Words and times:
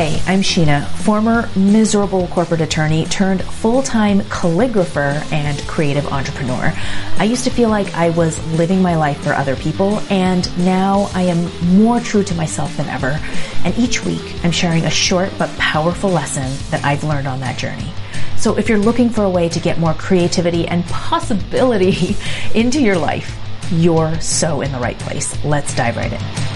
Hey, 0.00 0.18
I'm 0.26 0.40
Shinah, 0.40 0.86
former 0.86 1.50
miserable 1.54 2.26
corporate 2.28 2.62
attorney 2.62 3.04
turned 3.04 3.42
full-time 3.42 4.20
calligrapher 4.20 5.30
and 5.30 5.60
creative 5.68 6.06
entrepreneur. 6.06 6.72
I 7.18 7.24
used 7.24 7.44
to 7.44 7.50
feel 7.50 7.68
like 7.68 7.92
I 7.92 8.08
was 8.08 8.42
living 8.54 8.80
my 8.80 8.96
life 8.96 9.22
for 9.22 9.34
other 9.34 9.56
people 9.56 9.98
and 10.08 10.48
now 10.64 11.10
I 11.12 11.24
am 11.24 11.76
more 11.76 12.00
true 12.00 12.22
to 12.22 12.34
myself 12.34 12.74
than 12.78 12.88
ever. 12.88 13.20
And 13.62 13.76
each 13.76 14.02
week 14.02 14.42
I'm 14.42 14.52
sharing 14.52 14.86
a 14.86 14.90
short 14.90 15.32
but 15.38 15.54
powerful 15.58 16.08
lesson 16.08 16.50
that 16.70 16.82
I've 16.82 17.04
learned 17.04 17.26
on 17.26 17.40
that 17.40 17.58
journey. 17.58 17.92
So 18.38 18.56
if 18.56 18.70
you're 18.70 18.78
looking 18.78 19.10
for 19.10 19.24
a 19.24 19.30
way 19.30 19.50
to 19.50 19.60
get 19.60 19.78
more 19.78 19.92
creativity 19.92 20.66
and 20.66 20.82
possibility 20.86 22.16
into 22.58 22.80
your 22.80 22.96
life, 22.96 23.38
you're 23.70 24.18
so 24.18 24.62
in 24.62 24.72
the 24.72 24.78
right 24.78 24.98
place. 24.98 25.44
Let's 25.44 25.74
dive 25.74 25.98
right 25.98 26.10
in. 26.10 26.49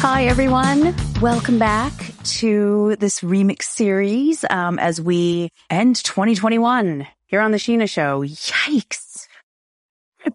Hi, 0.00 0.26
everyone. 0.26 0.94
Welcome 1.20 1.58
back 1.58 1.92
to 2.22 2.94
this 3.00 3.18
remix 3.20 3.64
series 3.64 4.44
um, 4.48 4.78
as 4.78 5.00
we 5.00 5.50
end 5.70 5.96
2021 5.96 7.04
here 7.26 7.40
on 7.40 7.50
the 7.50 7.58
Shinah 7.58 7.90
Show. 7.90 8.22
Yikes. 8.22 9.26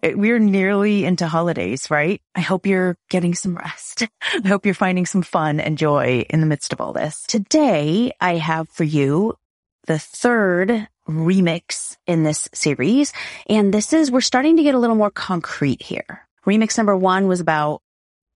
We're 0.02 0.38
nearly 0.38 1.06
into 1.06 1.26
holidays, 1.26 1.90
right? 1.90 2.20
I 2.34 2.42
hope 2.42 2.66
you're 2.66 2.98
getting 3.08 3.34
some 3.34 3.56
rest. 3.56 4.06
I 4.44 4.46
hope 4.46 4.66
you're 4.66 4.74
finding 4.74 5.06
some 5.06 5.22
fun 5.22 5.60
and 5.60 5.78
joy 5.78 6.26
in 6.28 6.40
the 6.40 6.46
midst 6.46 6.74
of 6.74 6.82
all 6.82 6.92
this. 6.92 7.24
Today, 7.26 8.12
I 8.20 8.36
have 8.36 8.68
for 8.68 8.84
you 8.84 9.34
the 9.86 9.98
third 9.98 10.88
remix 11.08 11.96
in 12.06 12.22
this 12.22 12.50
series. 12.52 13.14
And 13.48 13.72
this 13.72 13.94
is, 13.94 14.10
we're 14.10 14.20
starting 14.20 14.58
to 14.58 14.62
get 14.62 14.74
a 14.74 14.78
little 14.78 14.96
more 14.96 15.10
concrete 15.10 15.80
here. 15.80 16.20
Remix 16.46 16.76
number 16.76 16.94
one 16.94 17.26
was 17.28 17.40
about 17.40 17.80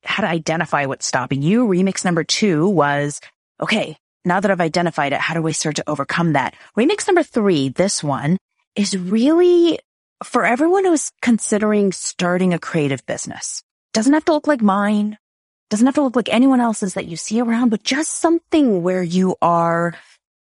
how 0.08 0.22
to 0.22 0.28
identify 0.28 0.86
what's 0.86 1.06
stopping 1.06 1.42
you. 1.42 1.66
Remix 1.66 2.04
number 2.04 2.24
two 2.24 2.68
was, 2.68 3.20
okay, 3.60 3.96
now 4.24 4.40
that 4.40 4.50
I've 4.50 4.60
identified 4.60 5.12
it, 5.12 5.20
how 5.20 5.34
do 5.34 5.46
I 5.46 5.52
start 5.52 5.76
to 5.76 5.88
overcome 5.88 6.32
that? 6.32 6.54
Remix 6.76 7.06
number 7.06 7.22
three, 7.22 7.68
this 7.68 8.02
one 8.02 8.38
is 8.74 8.96
really 8.96 9.78
for 10.24 10.44
everyone 10.44 10.84
who's 10.84 11.12
considering 11.22 11.92
starting 11.92 12.52
a 12.52 12.58
creative 12.58 13.04
business. 13.06 13.62
Doesn't 13.92 14.12
have 14.12 14.24
to 14.24 14.32
look 14.32 14.46
like 14.46 14.62
mine. 14.62 15.18
Doesn't 15.70 15.86
have 15.86 15.94
to 15.96 16.02
look 16.02 16.16
like 16.16 16.32
anyone 16.32 16.60
else's 16.60 16.94
that 16.94 17.06
you 17.06 17.16
see 17.16 17.40
around, 17.40 17.68
but 17.68 17.84
just 17.84 18.12
something 18.12 18.82
where 18.82 19.02
you 19.02 19.36
are 19.42 19.94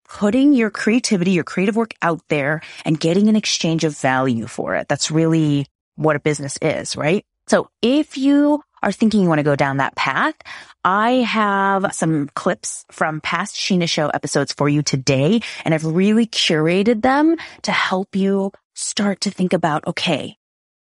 putting 0.08 0.54
your 0.54 0.72
creativity, 0.72 1.32
your 1.32 1.44
creative 1.44 1.76
work 1.76 1.94
out 2.02 2.22
there 2.30 2.62
and 2.86 3.00
getting 3.00 3.28
an 3.28 3.36
exchange 3.36 3.84
of 3.84 3.98
value 3.98 4.48
for 4.48 4.76
it. 4.76 4.88
That's 4.88 5.12
really 5.12 5.68
what 5.96 6.16
a 6.16 6.20
business 6.20 6.58
is, 6.62 6.96
right? 6.96 7.24
So 7.48 7.70
if 7.82 8.18
you 8.18 8.64
are 8.82 8.92
thinking 8.92 9.22
you 9.22 9.30
want 9.30 9.40
to 9.40 9.44
go 9.44 9.56
down 9.56 9.78
that 9.78 9.96
path, 9.96 10.36
I 10.84 11.12
have 11.12 11.94
some 11.94 12.30
clips 12.36 12.86
from 12.92 13.22
past 13.22 13.56
Shinah 13.56 13.90
Show 13.90 14.10
episodes 14.10 14.54
for 14.54 14.70
you 14.70 14.82
today, 14.82 15.42
and 15.66 15.74
I've 15.74 15.86
really 15.86 16.26
curated 16.26 17.02
them 17.02 17.36
to 17.64 17.72
help 17.72 18.16
you 18.16 18.52
start 18.76 19.22
to 19.22 19.32
think 19.32 19.54
about, 19.54 19.86
okay, 19.88 20.38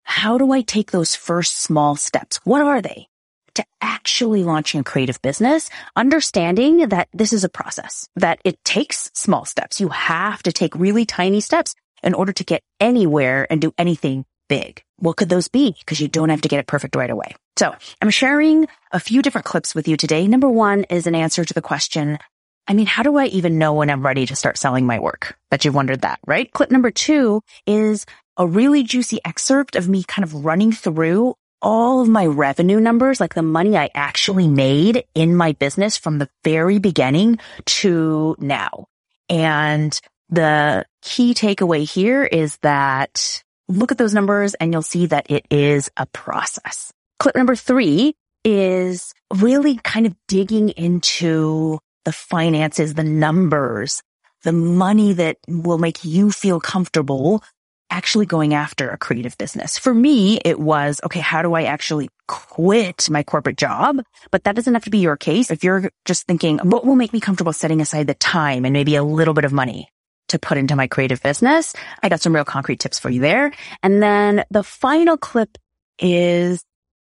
how 0.04 0.38
do 0.38 0.52
I 0.52 0.62
take 0.62 0.90
those 0.90 1.14
first 1.14 1.58
small 1.58 1.96
steps? 1.96 2.40
What 2.44 2.62
are 2.62 2.80
they? 2.80 3.08
To 3.54 3.64
actually 3.80 4.44
launching 4.44 4.80
a 4.80 4.84
creative 4.84 5.20
business, 5.20 5.68
understanding 5.96 6.88
that 6.88 7.08
this 7.12 7.32
is 7.32 7.44
a 7.44 7.48
process, 7.48 8.08
that 8.16 8.40
it 8.44 8.62
takes 8.64 9.10
small 9.14 9.44
steps. 9.44 9.80
You 9.80 9.88
have 9.88 10.42
to 10.44 10.52
take 10.52 10.74
really 10.74 11.04
tiny 11.04 11.40
steps 11.40 11.74
in 12.02 12.14
order 12.14 12.32
to 12.32 12.44
get 12.44 12.62
anywhere 12.80 13.46
and 13.50 13.60
do 13.60 13.74
anything 13.76 14.24
big. 14.48 14.82
What 14.98 15.16
could 15.16 15.28
those 15.28 15.48
be? 15.48 15.74
Because 15.78 16.00
you 16.00 16.08
don't 16.08 16.28
have 16.28 16.42
to 16.42 16.48
get 16.48 16.60
it 16.60 16.66
perfect 16.66 16.96
right 16.96 17.10
away. 17.10 17.34
So 17.56 17.74
I'm 18.00 18.10
sharing 18.10 18.66
a 18.92 19.00
few 19.00 19.22
different 19.22 19.44
clips 19.44 19.74
with 19.74 19.88
you 19.88 19.96
today. 19.96 20.26
Number 20.26 20.48
one 20.48 20.84
is 20.84 21.06
an 21.06 21.14
answer 21.14 21.44
to 21.44 21.54
the 21.54 21.62
question, 21.62 22.18
I 22.66 22.74
mean, 22.74 22.86
how 22.86 23.02
do 23.02 23.16
I 23.16 23.26
even 23.26 23.58
know 23.58 23.74
when 23.74 23.90
I'm 23.90 24.04
ready 24.04 24.26
to 24.26 24.36
start 24.36 24.58
selling 24.58 24.86
my 24.86 24.98
work? 24.98 25.36
Bet 25.50 25.64
you've 25.64 25.74
wondered 25.74 26.02
that, 26.02 26.20
right? 26.26 26.50
Clip 26.52 26.70
number 26.70 26.90
two 26.90 27.40
is 27.66 28.04
a 28.36 28.46
really 28.46 28.82
juicy 28.82 29.20
excerpt 29.24 29.74
of 29.74 29.88
me 29.88 30.04
kind 30.04 30.24
of 30.24 30.44
running 30.44 30.72
through 30.72 31.34
all 31.60 32.00
of 32.00 32.08
my 32.08 32.26
revenue 32.26 32.78
numbers, 32.78 33.20
like 33.20 33.34
the 33.34 33.42
money 33.42 33.76
I 33.76 33.90
actually 33.94 34.48
made 34.48 35.04
in 35.14 35.34
my 35.34 35.52
business 35.52 35.96
from 35.96 36.18
the 36.18 36.28
very 36.44 36.78
beginning 36.78 37.38
to 37.66 38.36
now. 38.38 38.86
And 39.28 39.98
the 40.28 40.84
key 41.02 41.34
takeaway 41.34 41.90
here 41.90 42.24
is 42.24 42.58
that 42.58 43.42
look 43.68 43.92
at 43.92 43.98
those 43.98 44.14
numbers 44.14 44.54
and 44.54 44.72
you'll 44.72 44.82
see 44.82 45.06
that 45.06 45.30
it 45.30 45.46
is 45.50 45.90
a 45.96 46.06
process. 46.06 46.92
Clip 47.18 47.36
number 47.36 47.54
three 47.54 48.14
is 48.44 49.12
really 49.34 49.76
kind 49.76 50.06
of 50.06 50.14
digging 50.26 50.70
into 50.70 51.78
the 52.04 52.12
finances, 52.12 52.94
the 52.94 53.04
numbers, 53.04 54.02
the 54.44 54.52
money 54.52 55.12
that 55.12 55.36
will 55.48 55.78
make 55.78 56.04
you 56.04 56.30
feel 56.30 56.60
comfortable 56.60 57.42
actually 57.90 58.26
going 58.26 58.54
after 58.54 58.90
a 58.90 58.98
creative 58.98 59.36
business. 59.38 59.78
For 59.78 59.92
me, 59.94 60.38
it 60.44 60.60
was, 60.60 61.00
okay, 61.04 61.20
how 61.20 61.42
do 61.42 61.54
I 61.54 61.64
actually 61.64 62.10
quit 62.26 63.08
my 63.10 63.22
corporate 63.22 63.56
job? 63.56 64.02
But 64.30 64.44
that 64.44 64.54
doesn't 64.54 64.74
have 64.74 64.84
to 64.84 64.90
be 64.90 64.98
your 64.98 65.16
case. 65.16 65.50
If 65.50 65.64
you're 65.64 65.90
just 66.04 66.26
thinking, 66.26 66.58
what 66.58 66.84
will 66.84 66.96
make 66.96 67.12
me 67.12 67.20
comfortable 67.20 67.52
setting 67.52 67.80
aside 67.80 68.06
the 68.06 68.14
time 68.14 68.64
and 68.64 68.72
maybe 68.72 68.96
a 68.96 69.02
little 69.02 69.34
bit 69.34 69.46
of 69.46 69.52
money 69.52 69.88
to 70.28 70.38
put 70.38 70.58
into 70.58 70.76
my 70.76 70.86
creative 70.86 71.22
business. 71.22 71.74
I 72.02 72.08
got 72.08 72.20
some 72.20 72.34
real 72.34 72.44
concrete 72.44 72.80
tips 72.80 72.98
for 72.98 73.10
you 73.10 73.20
there. 73.20 73.52
And 73.82 74.02
then 74.02 74.44
the 74.50 74.62
final 74.62 75.16
clip 75.16 75.58
is 75.98 76.64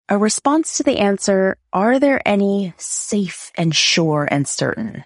a 0.09 0.19
response 0.19 0.77
to 0.77 0.83
the 0.83 0.99
answer, 0.99 1.57
are 1.73 1.99
there 1.99 2.21
any 2.27 2.75
safe 2.77 3.51
and 3.57 3.75
sure 3.75 4.29
and 4.31 4.47
certain 4.47 5.05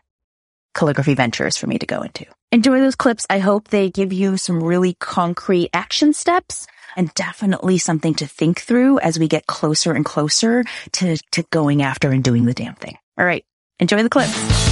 calligraphy 0.74 1.14
ventures 1.14 1.56
for 1.56 1.66
me 1.66 1.78
to 1.78 1.86
go 1.86 2.02
into? 2.02 2.26
Enjoy 2.52 2.80
those 2.80 2.96
clips. 2.96 3.26
I 3.28 3.38
hope 3.38 3.68
they 3.68 3.90
give 3.90 4.12
you 4.12 4.36
some 4.36 4.62
really 4.62 4.94
concrete 4.98 5.70
action 5.72 6.12
steps 6.12 6.66
and 6.96 7.12
definitely 7.14 7.78
something 7.78 8.14
to 8.14 8.26
think 8.26 8.60
through 8.60 8.98
as 9.00 9.18
we 9.18 9.28
get 9.28 9.46
closer 9.46 9.92
and 9.92 10.04
closer 10.04 10.64
to, 10.92 11.16
to 11.32 11.42
going 11.50 11.82
after 11.82 12.10
and 12.10 12.24
doing 12.24 12.46
the 12.46 12.54
damn 12.54 12.74
thing. 12.74 12.96
All 13.18 13.24
right. 13.26 13.44
Enjoy 13.78 14.02
the 14.02 14.08
clips. 14.08 14.65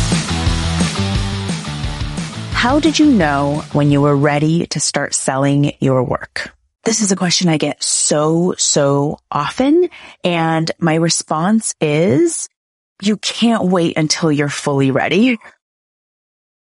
How 2.65 2.81
did 2.81 2.99
you 2.99 3.13
know 3.13 3.63
when 3.73 3.91
you 3.91 4.01
were 4.01 4.17
ready 4.17 4.67
to 4.69 4.81
start 4.81 5.13
selling 5.13 5.75
your 5.81 6.03
work? 6.03 6.51
This 6.85 7.03
is 7.03 7.13
a 7.13 7.17
question 7.17 7.51
I 7.51 7.59
get 7.59 7.83
so, 7.83 8.55
so 8.57 9.19
often. 9.31 9.91
And 10.25 10.71
my 10.79 10.95
response 10.95 11.75
is 11.79 12.49
you 13.03 13.19
can't 13.19 13.65
wait 13.65 13.99
until 13.99 14.33
you're 14.33 14.49
fully 14.49 14.91
ready 14.91 15.37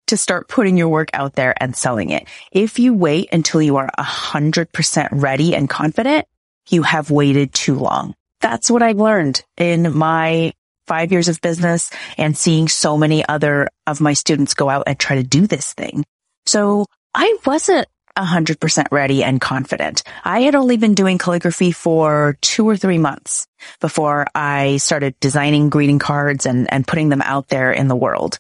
to 0.09 0.17
start 0.17 0.49
putting 0.49 0.77
your 0.77 0.89
work 0.89 1.11
out 1.13 1.35
there 1.35 1.55
and 1.63 1.77
selling 1.77 2.11
it. 2.11 2.27
If 2.51 2.81
you 2.81 2.95
wait 2.95 3.29
until 3.33 3.63
you 3.63 3.77
are 3.77 3.89
a 3.97 4.03
hundred 4.03 4.73
percent 4.73 5.13
ready 5.13 5.55
and 5.55 5.71
confident, 5.71 6.27
you 6.69 6.83
have 6.83 7.13
waited 7.13 7.55
too 7.55 7.77
long. 7.77 8.17
That's 8.41 8.69
what 8.73 8.83
I've 8.83 8.99
learned 8.99 9.45
in 9.57 9.97
my 9.97 10.53
five 10.87 11.13
years 11.13 11.29
of 11.29 11.41
business 11.41 11.91
and 12.19 12.37
seeing 12.37 12.69
so 12.69 12.97
many 12.97 13.27
other 13.27 13.69
of 13.87 14.01
my 14.01 14.13
students 14.13 14.55
go 14.55 14.69
out 14.69 14.85
and 14.87 14.99
try 14.99 15.17
to 15.17 15.23
do 15.23 15.47
this 15.47 15.73
thing. 15.75 16.05
So 16.47 16.87
I 17.15 17.39
wasn't 17.47 17.87
a 18.17 18.25
hundred 18.25 18.61
percent 18.61 18.89
ready 18.91 19.25
and 19.25 19.41
confident. 19.41 20.03
I 20.25 20.41
had 20.41 20.55
only 20.55 20.77
been 20.77 20.95
doing 20.95 21.19
calligraphy 21.19 21.73
for 21.73 22.37
two 22.41 22.69
or 22.69 22.77
three 22.77 22.99
months 22.99 23.47
before 23.81 24.27
I 24.35 24.77
started 24.79 25.15
designing 25.21 25.71
greeting 25.71 25.99
cards 25.99 26.47
and, 26.47 26.71
and 26.73 26.87
putting 26.87 27.09
them 27.09 27.23
out 27.23 27.49
there 27.49 27.73
in 27.73 27.89
the 27.89 27.97
world. 27.97 28.39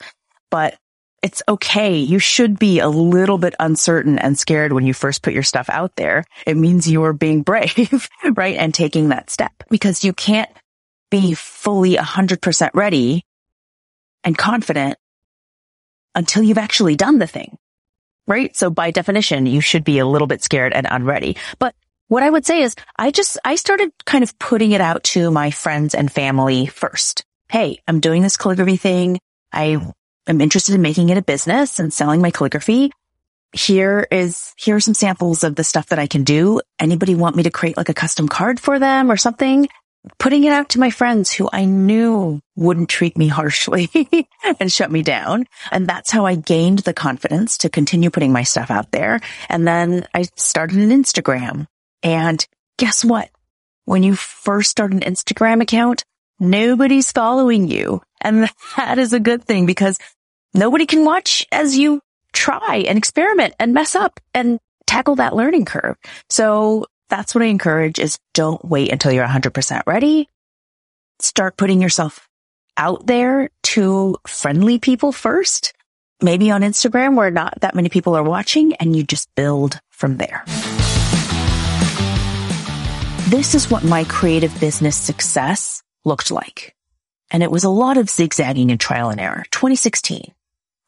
But 0.50 0.76
it's 1.22 1.42
okay. 1.48 1.98
You 1.98 2.18
should 2.18 2.58
be 2.58 2.80
a 2.80 2.88
little 2.88 3.38
bit 3.38 3.54
uncertain 3.60 4.18
and 4.18 4.36
scared 4.36 4.72
when 4.72 4.84
you 4.84 4.92
first 4.92 5.22
put 5.22 5.32
your 5.32 5.44
stuff 5.44 5.70
out 5.70 5.94
there. 5.96 6.24
It 6.46 6.56
means 6.56 6.90
you're 6.90 7.12
being 7.12 7.42
brave, 7.44 8.08
right? 8.34 8.56
And 8.56 8.74
taking 8.74 9.10
that 9.10 9.30
step 9.30 9.52
because 9.70 10.04
you 10.04 10.12
can't 10.12 10.50
be 11.12 11.34
fully 11.34 11.94
100% 11.94 12.70
ready 12.72 13.22
and 14.24 14.36
confident 14.36 14.96
until 16.14 16.42
you've 16.42 16.58
actually 16.58 16.96
done 16.96 17.18
the 17.18 17.26
thing, 17.26 17.58
right? 18.26 18.56
So 18.56 18.70
by 18.70 18.90
definition, 18.90 19.44
you 19.44 19.60
should 19.60 19.84
be 19.84 19.98
a 19.98 20.06
little 20.06 20.26
bit 20.26 20.42
scared 20.42 20.72
and 20.72 20.86
unready. 20.90 21.36
But 21.58 21.74
what 22.08 22.22
I 22.22 22.30
would 22.30 22.46
say 22.46 22.62
is 22.62 22.74
I 22.98 23.10
just, 23.10 23.38
I 23.44 23.56
started 23.56 23.92
kind 24.06 24.24
of 24.24 24.38
putting 24.38 24.72
it 24.72 24.80
out 24.80 25.04
to 25.04 25.30
my 25.30 25.50
friends 25.50 25.94
and 25.94 26.10
family 26.10 26.64
first. 26.66 27.24
Hey, 27.50 27.78
I'm 27.86 28.00
doing 28.00 28.22
this 28.22 28.38
calligraphy 28.38 28.78
thing. 28.78 29.18
I 29.52 29.78
am 30.26 30.40
interested 30.40 30.74
in 30.74 30.80
making 30.80 31.10
it 31.10 31.18
a 31.18 31.22
business 31.22 31.78
and 31.78 31.92
selling 31.92 32.22
my 32.22 32.30
calligraphy. 32.30 32.90
Here 33.52 34.06
is, 34.10 34.54
here 34.56 34.76
are 34.76 34.80
some 34.80 34.94
samples 34.94 35.44
of 35.44 35.56
the 35.56 35.64
stuff 35.64 35.88
that 35.88 35.98
I 35.98 36.06
can 36.06 36.24
do. 36.24 36.62
Anybody 36.78 37.14
want 37.14 37.36
me 37.36 37.42
to 37.42 37.50
create 37.50 37.76
like 37.76 37.90
a 37.90 37.94
custom 37.94 38.28
card 38.28 38.58
for 38.58 38.78
them 38.78 39.10
or 39.10 39.18
something? 39.18 39.68
Putting 40.18 40.44
it 40.44 40.52
out 40.52 40.70
to 40.70 40.80
my 40.80 40.90
friends 40.90 41.32
who 41.32 41.48
I 41.52 41.64
knew 41.64 42.40
wouldn't 42.56 42.88
treat 42.88 43.16
me 43.16 43.28
harshly 43.28 43.88
and 44.60 44.70
shut 44.70 44.90
me 44.90 45.02
down. 45.02 45.46
And 45.70 45.86
that's 45.86 46.10
how 46.10 46.26
I 46.26 46.34
gained 46.34 46.80
the 46.80 46.92
confidence 46.92 47.58
to 47.58 47.68
continue 47.68 48.10
putting 48.10 48.32
my 48.32 48.42
stuff 48.42 48.70
out 48.70 48.90
there. 48.90 49.20
And 49.48 49.66
then 49.66 50.06
I 50.14 50.24
started 50.36 50.78
an 50.78 50.90
Instagram 50.90 51.66
and 52.02 52.44
guess 52.78 53.04
what? 53.04 53.30
When 53.84 54.02
you 54.02 54.14
first 54.14 54.70
start 54.70 54.92
an 54.92 55.00
Instagram 55.00 55.62
account, 55.62 56.04
nobody's 56.38 57.12
following 57.12 57.68
you. 57.68 58.02
And 58.20 58.48
that 58.76 58.98
is 58.98 59.12
a 59.12 59.20
good 59.20 59.44
thing 59.44 59.66
because 59.66 59.98
nobody 60.54 60.86
can 60.86 61.04
watch 61.04 61.46
as 61.52 61.76
you 61.76 62.00
try 62.32 62.84
and 62.88 62.98
experiment 62.98 63.54
and 63.58 63.74
mess 63.74 63.94
up 63.94 64.18
and 64.34 64.58
tackle 64.86 65.16
that 65.16 65.36
learning 65.36 65.64
curve. 65.64 65.96
So 66.28 66.86
that's 67.12 67.34
what 67.34 67.42
I 67.42 67.48
encourage 67.48 67.98
is 67.98 68.18
don't 68.32 68.64
wait 68.64 68.90
until 68.90 69.12
you're 69.12 69.26
100% 69.26 69.82
ready. 69.86 70.30
Start 71.18 71.58
putting 71.58 71.82
yourself 71.82 72.26
out 72.78 73.06
there 73.06 73.50
to 73.64 74.16
friendly 74.26 74.78
people 74.78 75.12
first, 75.12 75.74
maybe 76.22 76.50
on 76.50 76.62
Instagram 76.62 77.14
where 77.14 77.30
not 77.30 77.60
that 77.60 77.74
many 77.74 77.90
people 77.90 78.16
are 78.16 78.22
watching 78.22 78.72
and 78.76 78.96
you 78.96 79.02
just 79.02 79.28
build 79.34 79.78
from 79.90 80.16
there. 80.16 80.42
This 83.28 83.54
is 83.54 83.70
what 83.70 83.84
my 83.84 84.04
creative 84.04 84.58
business 84.58 84.96
success 84.96 85.82
looked 86.06 86.30
like. 86.30 86.74
And 87.30 87.42
it 87.42 87.50
was 87.50 87.64
a 87.64 87.68
lot 87.68 87.98
of 87.98 88.08
zigzagging 88.08 88.70
and 88.70 88.80
trial 88.80 89.10
and 89.10 89.20
error. 89.20 89.44
2016, 89.50 90.32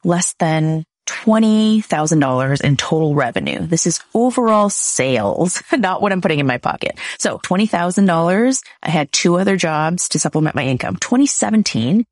less 0.03 0.33
than 0.39 0.85
$20,000 1.05 2.61
in 2.61 2.77
total 2.77 3.15
revenue. 3.15 3.59
This 3.59 3.87
is 3.87 3.99
overall 4.13 4.69
sales, 4.69 5.61
not 5.71 6.01
what 6.01 6.11
I'm 6.11 6.21
putting 6.21 6.39
in 6.39 6.47
my 6.47 6.57
pocket. 6.57 6.97
So 7.17 7.37
$20,000. 7.39 8.63
I 8.83 8.89
had 8.89 9.11
two 9.11 9.37
other 9.37 9.57
jobs 9.57 10.09
to 10.09 10.19
supplement 10.19 10.55
my 10.55 10.65
income. 10.65 10.97
2017 10.97 12.05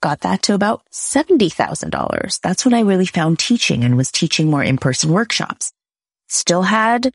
got 0.00 0.20
that 0.20 0.42
to 0.42 0.54
about 0.54 0.82
$70,000. 0.92 2.40
That's 2.40 2.64
when 2.64 2.74
I 2.74 2.80
really 2.80 3.06
found 3.06 3.38
teaching 3.38 3.84
and 3.84 3.96
was 3.96 4.12
teaching 4.12 4.50
more 4.50 4.62
in-person 4.62 5.10
workshops. 5.10 5.72
Still 6.28 6.62
had 6.62 7.10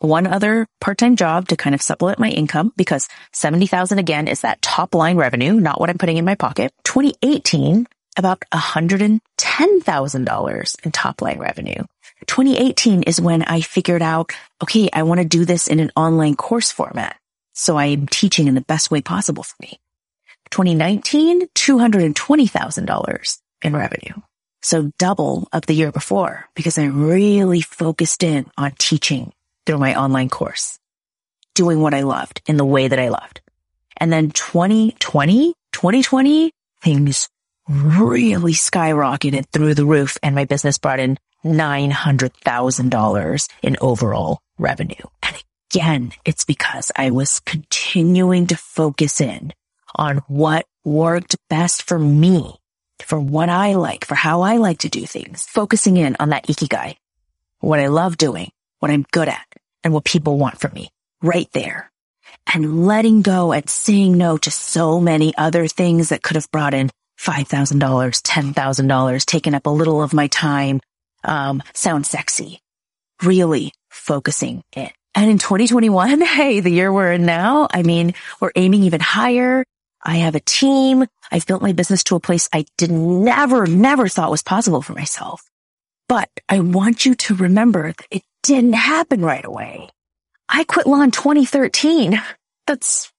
one 0.00 0.26
other 0.26 0.66
part-time 0.80 1.16
job 1.16 1.48
to 1.48 1.56
kind 1.56 1.74
of 1.74 1.80
supplement 1.80 2.18
my 2.18 2.28
income 2.28 2.72
because 2.76 3.08
70,000 3.32 3.98
again 3.98 4.28
is 4.28 4.40
that 4.40 4.60
top 4.60 4.94
line 4.94 5.16
revenue, 5.16 5.54
not 5.54 5.80
what 5.80 5.88
I'm 5.88 5.98
putting 5.98 6.16
in 6.16 6.24
my 6.24 6.34
pocket. 6.34 6.72
2018, 6.84 7.86
about 8.16 8.42
$110,000 8.52 10.84
in 10.84 10.92
top 10.92 11.22
line 11.22 11.38
revenue. 11.38 11.82
2018 12.26 13.04
is 13.04 13.20
when 13.20 13.42
I 13.42 13.60
figured 13.60 14.02
out, 14.02 14.32
okay, 14.62 14.88
I 14.92 15.02
want 15.02 15.20
to 15.20 15.26
do 15.26 15.44
this 15.44 15.68
in 15.68 15.80
an 15.80 15.92
online 15.96 16.34
course 16.34 16.72
format. 16.72 17.16
So 17.52 17.76
I'm 17.76 18.06
teaching 18.06 18.48
in 18.48 18.54
the 18.54 18.62
best 18.62 18.90
way 18.90 19.02
possible 19.02 19.42
for 19.42 19.56
me. 19.60 19.78
2019, 20.50 21.48
$220,000 21.48 23.38
in 23.62 23.76
revenue. 23.76 24.14
So 24.62 24.90
double 24.98 25.48
of 25.52 25.66
the 25.66 25.74
year 25.74 25.92
before 25.92 26.46
because 26.54 26.78
I 26.78 26.86
really 26.86 27.60
focused 27.60 28.22
in 28.22 28.46
on 28.56 28.72
teaching 28.78 29.32
through 29.64 29.78
my 29.78 29.94
online 29.94 30.28
course, 30.28 30.78
doing 31.54 31.80
what 31.80 31.94
I 31.94 32.02
loved 32.02 32.42
in 32.46 32.56
the 32.56 32.64
way 32.64 32.88
that 32.88 32.98
I 32.98 33.08
loved. 33.08 33.40
And 33.96 34.12
then 34.12 34.30
2020, 34.30 35.54
2020, 35.72 36.52
things 36.82 37.28
really 37.68 38.52
skyrocketed 38.52 39.46
through 39.52 39.74
the 39.74 39.86
roof 39.86 40.18
and 40.22 40.34
my 40.34 40.44
business 40.44 40.78
brought 40.78 41.00
in 41.00 41.18
$900,000 41.44 43.48
in 43.62 43.76
overall 43.80 44.40
revenue. 44.58 44.94
And 45.22 45.42
again, 45.70 46.12
it's 46.24 46.44
because 46.44 46.90
I 46.96 47.10
was 47.10 47.40
continuing 47.40 48.46
to 48.48 48.56
focus 48.56 49.20
in 49.20 49.52
on 49.94 50.18
what 50.28 50.66
worked 50.84 51.36
best 51.48 51.82
for 51.82 51.98
me, 51.98 52.56
for 53.00 53.20
what 53.20 53.48
I 53.48 53.74
like, 53.74 54.04
for 54.04 54.14
how 54.14 54.42
I 54.42 54.56
like 54.56 54.78
to 54.80 54.88
do 54.88 55.06
things, 55.06 55.44
focusing 55.44 55.96
in 55.96 56.16
on 56.20 56.30
that 56.30 56.46
ikigai, 56.46 56.96
what 57.60 57.80
I 57.80 57.88
love 57.88 58.16
doing, 58.16 58.50
what 58.78 58.90
I'm 58.90 59.06
good 59.10 59.28
at, 59.28 59.46
and 59.82 59.92
what 59.92 60.04
people 60.04 60.38
want 60.38 60.60
from 60.60 60.72
me 60.74 60.90
right 61.22 61.48
there. 61.52 61.90
And 62.52 62.86
letting 62.86 63.22
go 63.22 63.52
and 63.52 63.68
saying 63.68 64.16
no 64.16 64.36
to 64.38 64.50
so 64.50 65.00
many 65.00 65.36
other 65.36 65.66
things 65.66 66.10
that 66.10 66.22
could 66.22 66.36
have 66.36 66.50
brought 66.50 66.74
in 66.74 66.90
$5,000, 67.18 67.78
$10,000, 67.78 69.24
taking 69.24 69.54
up 69.54 69.66
a 69.66 69.70
little 69.70 70.02
of 70.02 70.12
my 70.12 70.26
time, 70.28 70.80
um, 71.24 71.62
sound 71.74 72.06
sexy, 72.06 72.60
really 73.22 73.72
focusing 73.90 74.62
it. 74.72 74.92
And 75.14 75.30
in 75.30 75.38
2021, 75.38 76.20
hey, 76.22 76.60
the 76.60 76.70
year 76.70 76.92
we're 76.92 77.12
in 77.12 77.26
now, 77.26 77.68
I 77.72 77.82
mean, 77.82 78.14
we're 78.40 78.52
aiming 78.54 78.84
even 78.84 79.00
higher. 79.00 79.64
I 80.04 80.16
have 80.18 80.34
a 80.34 80.40
team. 80.40 81.04
I've 81.32 81.46
built 81.46 81.62
my 81.62 81.72
business 81.72 82.04
to 82.04 82.16
a 82.16 82.20
place 82.20 82.48
I 82.52 82.66
did 82.76 82.92
never, 82.92 83.66
never 83.66 84.08
thought 84.08 84.30
was 84.30 84.42
possible 84.42 84.82
for 84.82 84.92
myself. 84.92 85.42
But 86.08 86.30
I 86.48 86.60
want 86.60 87.04
you 87.04 87.14
to 87.16 87.34
remember 87.34 87.92
that 87.92 88.06
it 88.10 88.22
didn't 88.42 88.74
happen 88.74 89.22
right 89.22 89.44
away. 89.44 89.88
I 90.48 90.62
quit 90.62 90.86
law 90.86 91.02
in 91.02 91.10
2013. 91.10 92.22
That's 92.66 93.12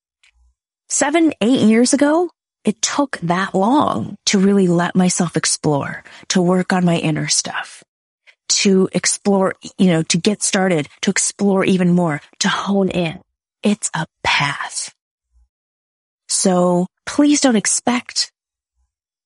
seven, 0.87 1.33
eight 1.41 1.61
years 1.61 1.93
ago. 1.93 2.29
It 2.67 2.81
took 2.81 3.17
that 3.19 3.55
long 3.55 4.17
to 4.25 4.39
really 4.39 4.67
let 4.67 4.93
myself 4.93 5.37
explore, 5.37 6.03
to 6.27 6.41
work 6.41 6.73
on 6.73 6.83
my 6.83 6.97
inner 6.97 7.29
stuff, 7.29 7.81
to 8.49 8.89
explore, 8.91 9.55
you 9.77 9.87
know, 9.87 10.03
to 10.03 10.17
get 10.17 10.43
started, 10.43 10.89
to 11.03 11.09
explore 11.09 11.63
even 11.63 11.93
more, 11.93 12.19
to 12.39 12.49
hone 12.49 12.89
in. 12.89 13.21
It's 13.63 13.89
a 13.93 14.05
path. 14.21 14.93
So 16.27 16.87
please 17.05 17.39
don't 17.39 17.55
expect 17.55 18.33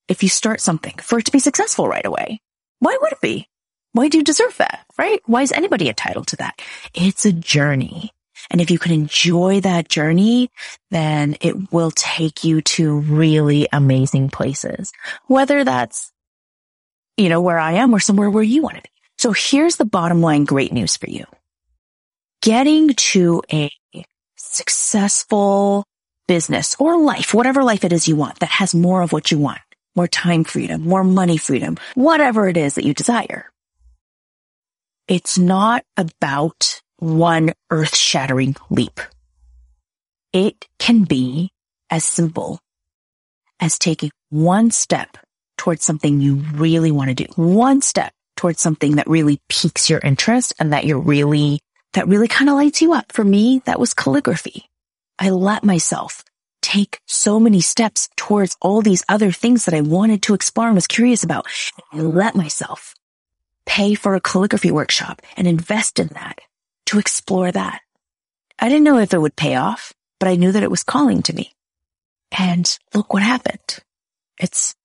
if 0.08 0.22
you 0.22 0.30
start 0.30 0.62
something 0.62 0.94
for 1.02 1.18
it 1.18 1.26
to 1.26 1.32
be 1.32 1.40
successful 1.40 1.88
right 1.88 2.06
away. 2.06 2.42
Why 2.78 2.96
would 3.02 3.12
it 3.12 3.22
be? 3.22 3.48
Why 3.94 4.08
do 4.08 4.20
you 4.20 4.24
deserve 4.24 4.56
that? 4.58 4.86
Right? 5.00 5.20
Why 5.26 5.42
is 5.42 5.52
anybody 5.52 5.90
entitled 5.90 6.28
to 6.28 6.36
that? 6.36 6.62
It's 6.94 7.26
a 7.26 7.32
journey. 7.34 8.12
And 8.52 8.60
if 8.60 8.70
you 8.70 8.78
can 8.78 8.92
enjoy 8.92 9.62
that 9.62 9.88
journey, 9.88 10.52
then 10.92 11.38
it 11.40 11.72
will 11.72 11.90
take 11.90 12.44
you 12.44 12.62
to 12.62 13.00
really 13.00 13.68
amazing 13.72 14.30
places, 14.30 14.92
whether 15.28 15.64
that's, 15.64 16.12
you 17.16 17.30
know, 17.30 17.40
where 17.40 17.58
I 17.58 17.74
am 17.74 17.96
or 17.96 18.00
somewhere 18.00 18.30
where 18.30 18.44
you 18.44 18.62
want 18.62 18.76
to 18.76 18.82
be. 18.82 18.90
So 19.18 19.32
here's 19.32 19.78
the 19.78 19.86
bottom 19.86 20.22
line 20.22 20.44
great 20.44 20.74
news 20.74 20.98
for 20.98 21.10
you. 21.10 21.26
Getting 22.42 22.90
to 22.90 23.42
a 23.52 23.72
successful 24.36 25.86
business 26.28 26.76
or 26.78 27.00
life, 27.00 27.34
whatever 27.34 27.64
life 27.64 27.86
it 27.86 27.94
is 27.94 28.08
you 28.08 28.18
want 28.18 28.40
that 28.40 28.50
has 28.50 28.76
more 28.76 29.02
of 29.02 29.14
what 29.14 29.32
you 29.32 29.38
want, 29.38 29.62
more 29.96 30.08
time 30.08 30.44
freedom, 30.44 30.82
more 30.82 31.06
money 31.06 31.38
freedom, 31.38 31.78
whatever 31.96 32.50
it 32.50 32.58
is 32.58 32.76
that 32.76 32.84
you 32.84 32.94
desire. 32.94 33.50
It's 35.08 35.38
not 35.38 35.86
about 35.96 36.81
one 37.02 37.52
earth 37.72 37.96
shattering 37.96 38.56
leap. 38.70 39.00
It 40.34 40.68
can 40.78 41.04
be 41.04 41.52
as 41.90 42.06
simple 42.06 42.60
as 43.60 43.80
taking 43.80 44.12
one 44.30 44.70
step 44.70 45.18
towards 45.58 45.84
something 45.84 46.22
you 46.22 46.36
really 46.54 46.92
want 46.92 47.10
to 47.10 47.16
do. 47.16 47.26
One 47.36 47.82
step 47.82 48.14
towards 48.38 48.62
something 48.62 48.98
that 48.98 49.10
really 49.10 49.40
piques 49.50 49.90
your 49.90 50.00
interest 50.00 50.54
and 50.60 50.74
that 50.74 50.86
you're 50.86 51.00
really, 51.00 51.60
that 51.94 52.08
really 52.08 52.28
kind 52.28 52.50
of 52.52 52.56
lights 52.56 52.84
you 52.84 52.94
up. 52.94 53.12
For 53.12 53.24
me, 53.24 53.64
that 53.66 53.80
was 53.80 53.96
calligraphy. 53.96 54.70
I 55.18 55.32
let 55.32 55.64
myself 55.64 56.24
take 56.62 57.00
so 57.08 57.40
many 57.40 57.62
steps 57.62 58.10
towards 58.16 58.56
all 58.62 58.84
these 58.84 59.04
other 59.10 59.32
things 59.32 59.66
that 59.66 59.74
I 59.74 59.82
wanted 59.82 60.22
to 60.24 60.36
explore 60.36 60.68
and 60.68 60.76
was 60.76 60.86
curious 60.86 61.24
about. 61.24 61.48
I 61.92 61.98
let 61.98 62.36
myself 62.36 62.94
pay 63.66 63.96
for 63.96 64.14
a 64.14 64.22
calligraphy 64.22 64.70
workshop 64.70 65.24
and 65.36 65.48
invest 65.48 65.98
in 65.98 66.08
that 66.10 66.42
to 66.92 67.00
explore 67.00 67.50
that. 67.50 67.82
I 68.60 68.68
didn't 68.68 68.84
know 68.84 69.00
if 69.00 69.14
it 69.14 69.22
would 69.22 69.38
pay 69.38 69.56
off, 69.56 69.94
but 70.20 70.28
I 70.28 70.36
knew 70.36 70.52
that 70.52 70.64
it 70.64 70.70
was 70.70 70.84
calling 70.84 71.22
to 71.24 71.34
me. 71.34 71.54
And 72.38 72.78
look 72.94 73.14
what 73.14 73.24
happened. 73.24 73.80
It's 74.38 74.76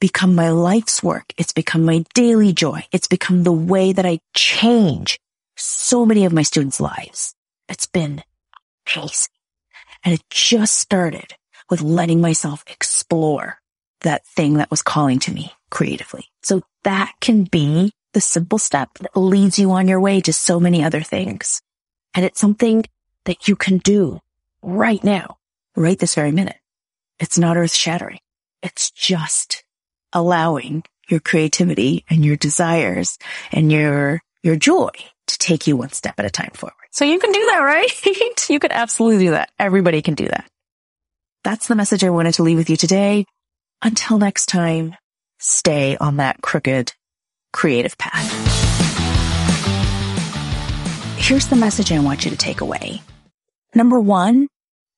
become 0.00 0.34
my 0.34 0.50
life's 0.50 1.00
work. 1.00 1.32
It's 1.38 1.52
become 1.52 1.84
my 1.84 2.04
daily 2.12 2.52
joy. 2.52 2.84
It's 2.90 3.06
become 3.06 3.44
the 3.44 3.52
way 3.52 3.92
that 3.92 4.04
I 4.04 4.18
change 4.34 5.20
so 5.56 6.04
many 6.04 6.24
of 6.24 6.32
my 6.32 6.42
students' 6.42 6.80
lives. 6.80 7.36
It's 7.68 7.86
been 7.86 8.24
amazing. 8.96 9.28
And 10.04 10.14
it 10.14 10.22
just 10.30 10.76
started 10.76 11.34
with 11.70 11.82
letting 11.82 12.20
myself 12.20 12.64
explore 12.66 13.60
that 14.00 14.26
thing 14.26 14.54
that 14.54 14.72
was 14.72 14.82
calling 14.82 15.20
to 15.20 15.32
me 15.32 15.52
creatively. 15.70 16.26
So 16.42 16.62
that 16.82 17.12
can 17.20 17.44
be 17.44 17.92
the 18.12 18.20
simple 18.20 18.58
step 18.58 18.90
that 19.00 19.16
leads 19.16 19.58
you 19.58 19.70
on 19.72 19.88
your 19.88 20.00
way 20.00 20.20
to 20.22 20.32
so 20.32 20.58
many 20.58 20.82
other 20.82 21.02
things. 21.02 21.60
And 22.14 22.24
it's 22.24 22.40
something 22.40 22.84
that 23.24 23.48
you 23.48 23.56
can 23.56 23.78
do 23.78 24.20
right 24.62 25.02
now, 25.04 25.36
right 25.76 25.98
this 25.98 26.14
very 26.14 26.32
minute. 26.32 26.56
It's 27.18 27.38
not 27.38 27.56
earth 27.56 27.72
shattering. 27.72 28.20
It's 28.62 28.90
just 28.90 29.64
allowing 30.12 30.84
your 31.08 31.20
creativity 31.20 32.04
and 32.08 32.24
your 32.24 32.36
desires 32.36 33.18
and 33.52 33.70
your, 33.70 34.20
your 34.42 34.56
joy 34.56 34.90
to 35.26 35.38
take 35.38 35.66
you 35.66 35.76
one 35.76 35.92
step 35.92 36.18
at 36.18 36.24
a 36.24 36.30
time 36.30 36.50
forward. 36.54 36.74
So 36.90 37.04
you 37.04 37.18
can 37.18 37.32
do 37.32 37.46
that, 37.46 37.60
right? 37.60 38.06
you 38.48 38.58
can 38.58 38.72
absolutely 38.72 39.26
do 39.26 39.30
that. 39.32 39.50
Everybody 39.58 40.02
can 40.02 40.14
do 40.14 40.26
that. 40.26 40.48
That's 41.44 41.68
the 41.68 41.76
message 41.76 42.04
I 42.04 42.10
wanted 42.10 42.34
to 42.34 42.42
leave 42.42 42.58
with 42.58 42.70
you 42.70 42.76
today. 42.76 43.24
Until 43.82 44.18
next 44.18 44.46
time, 44.46 44.96
stay 45.38 45.96
on 45.96 46.16
that 46.16 46.42
crooked 46.42 46.92
creative 47.52 47.96
path. 47.98 48.26
Here's 51.18 51.48
the 51.48 51.56
message 51.56 51.92
I 51.92 51.98
want 51.98 52.24
you 52.24 52.30
to 52.30 52.36
take 52.36 52.60
away. 52.60 53.02
Number 53.74 54.00
one, 54.00 54.48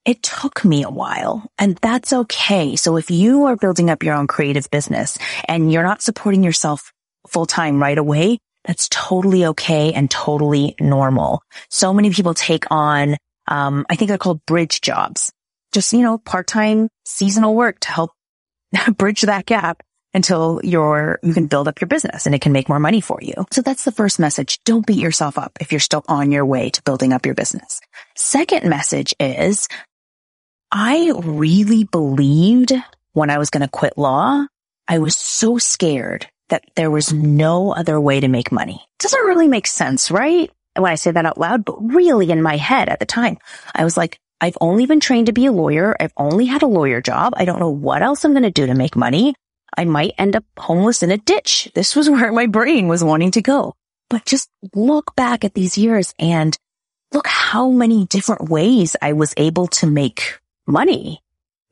it 0.05 0.23
took 0.23 0.65
me 0.65 0.83
a 0.83 0.91
while 0.91 1.51
and 1.59 1.77
that's 1.77 2.13
okay. 2.13 2.77
So 2.77 2.97
if 2.97 3.11
you 3.11 3.47
are 3.47 3.57
building 3.57 3.91
up 3.91 4.03
your 4.03 4.15
own 4.15 4.27
creative 4.27 4.71
business 4.71 5.19
and 5.47 5.73
you're 5.73 5.83
not 5.83 6.03
supporting 6.03 6.43
yourself 6.43 6.93
full 7.29 7.47
time 7.47 7.83
right 7.83 7.99
away, 7.99 8.39
that's 8.65 8.89
totally 8.91 9.47
okay 9.47 9.93
and 9.93 10.11
totally 10.11 10.75
normal. 10.81 11.43
So 11.69 11.93
many 11.93 12.11
people 12.11 12.35
take 12.35 12.65
on, 12.71 13.17
um, 13.49 13.85
I 13.91 13.97
think 13.97 14.09
they're 14.09 14.19
called 14.19 14.45
bridge 14.47 14.81
jobs, 14.81 15.33
just, 15.73 15.93
you 15.93 16.03
know, 16.03 16.19
part-time 16.19 16.89
seasonal 17.05 17.55
work 17.55 17.81
to 17.81 17.91
help 17.91 18.13
bridge 18.97 19.23
that 19.23 19.47
gap 19.47 19.83
until 20.13 20.61
you're, 20.65 21.19
you 21.23 21.35
can 21.35 21.47
build 21.47 21.69
up 21.69 21.81
your 21.81 21.89
business 21.89 22.27
and 22.27 22.35
it 22.35 22.41
can 22.41 22.53
make 22.53 22.69
more 22.69 22.81
money 22.81 23.01
for 23.01 23.19
you. 23.23 23.35
So 23.53 23.63
that's 23.63 23.85
the 23.85 23.93
first 23.93 24.19
message. 24.19 24.61
Don't 24.65 24.87
beat 24.87 24.99
yourself 24.99 25.39
up 25.39 25.59
if 25.61 25.73
you're 25.73 25.81
still 25.81 26.05
on 26.09 26.33
your 26.33 26.45
way 26.45 26.71
to 26.71 26.83
building 26.83 27.13
up 27.13 27.27
your 27.27 27.35
business. 27.35 27.81
Second 28.17 28.69
message 28.69 29.15
is 29.21 29.69
I 30.73 31.13
really 31.25 31.85
believed 31.85 32.73
when 33.13 33.31
I 33.31 33.39
was 33.39 33.51
going 33.51 33.63
to 33.63 33.69
quit 33.69 33.99
law, 33.99 34.47
I 34.87 34.99
was 34.99 35.17
so 35.17 35.59
scared 35.59 36.27
that 36.49 36.65
there 36.75 36.91
was 36.91 37.13
no 37.13 37.73
other 37.73 38.01
way 38.01 38.21
to 38.21 38.29
make 38.29 38.53
money. 38.53 38.85
Doesn't 38.99 39.25
really 39.25 39.49
make 39.49 39.67
sense, 39.67 40.11
right? 40.11 40.51
When 40.77 40.91
I 40.91 40.97
say 40.97 41.11
that 41.11 41.27
out 41.27 41.39
loud, 41.39 41.65
but 41.65 41.77
really 41.81 42.31
in 42.31 42.43
my 42.43 42.57
head 42.57 42.89
at 42.89 43.01
the 43.01 43.07
time, 43.07 43.39
I 43.75 43.85
was 43.85 43.97
like, 43.97 44.19
I've 44.41 44.57
only 44.61 44.87
been 44.87 45.01
trained 45.01 45.27
to 45.27 45.33
be 45.33 45.47
a 45.47 45.53
lawyer. 45.53 45.95
I've 46.01 46.13
only 46.17 46.47
had 46.47 46.63
a 46.63 46.69
lawyer 46.69 47.01
job. 47.01 47.35
I 47.37 47.45
don't 47.45 47.61
know 47.61 47.71
what 47.71 48.03
else 48.03 48.25
I'm 48.25 48.33
going 48.33 48.45
to 48.45 48.51
do 48.51 48.67
to 48.67 48.75
make 48.75 48.97
money. 48.97 49.35
I 49.77 49.85
might 49.85 50.15
end 50.19 50.37
up 50.37 50.45
homeless 50.59 51.03
in 51.03 51.11
a 51.11 51.19
ditch. 51.19 51.71
This 51.75 51.97
was 51.97 52.11
where 52.11 52.33
my 52.33 52.47
brain 52.47 52.89
was 52.89 53.05
wanting 53.05 53.33
to 53.33 53.43
go. 53.43 53.75
But 54.09 54.27
just 54.27 54.49
look 54.75 55.15
back 55.15 55.45
at 55.45 55.55
these 55.55 55.79
years 55.79 56.15
and 56.19 56.57
look 57.13 57.27
how 57.27 57.71
many 57.71 58.07
different 58.07 58.49
ways 58.49 58.97
I 59.01 59.13
was 59.13 59.35
able 59.37 59.69
to 59.69 59.87
make 59.87 60.39
money 60.67 61.23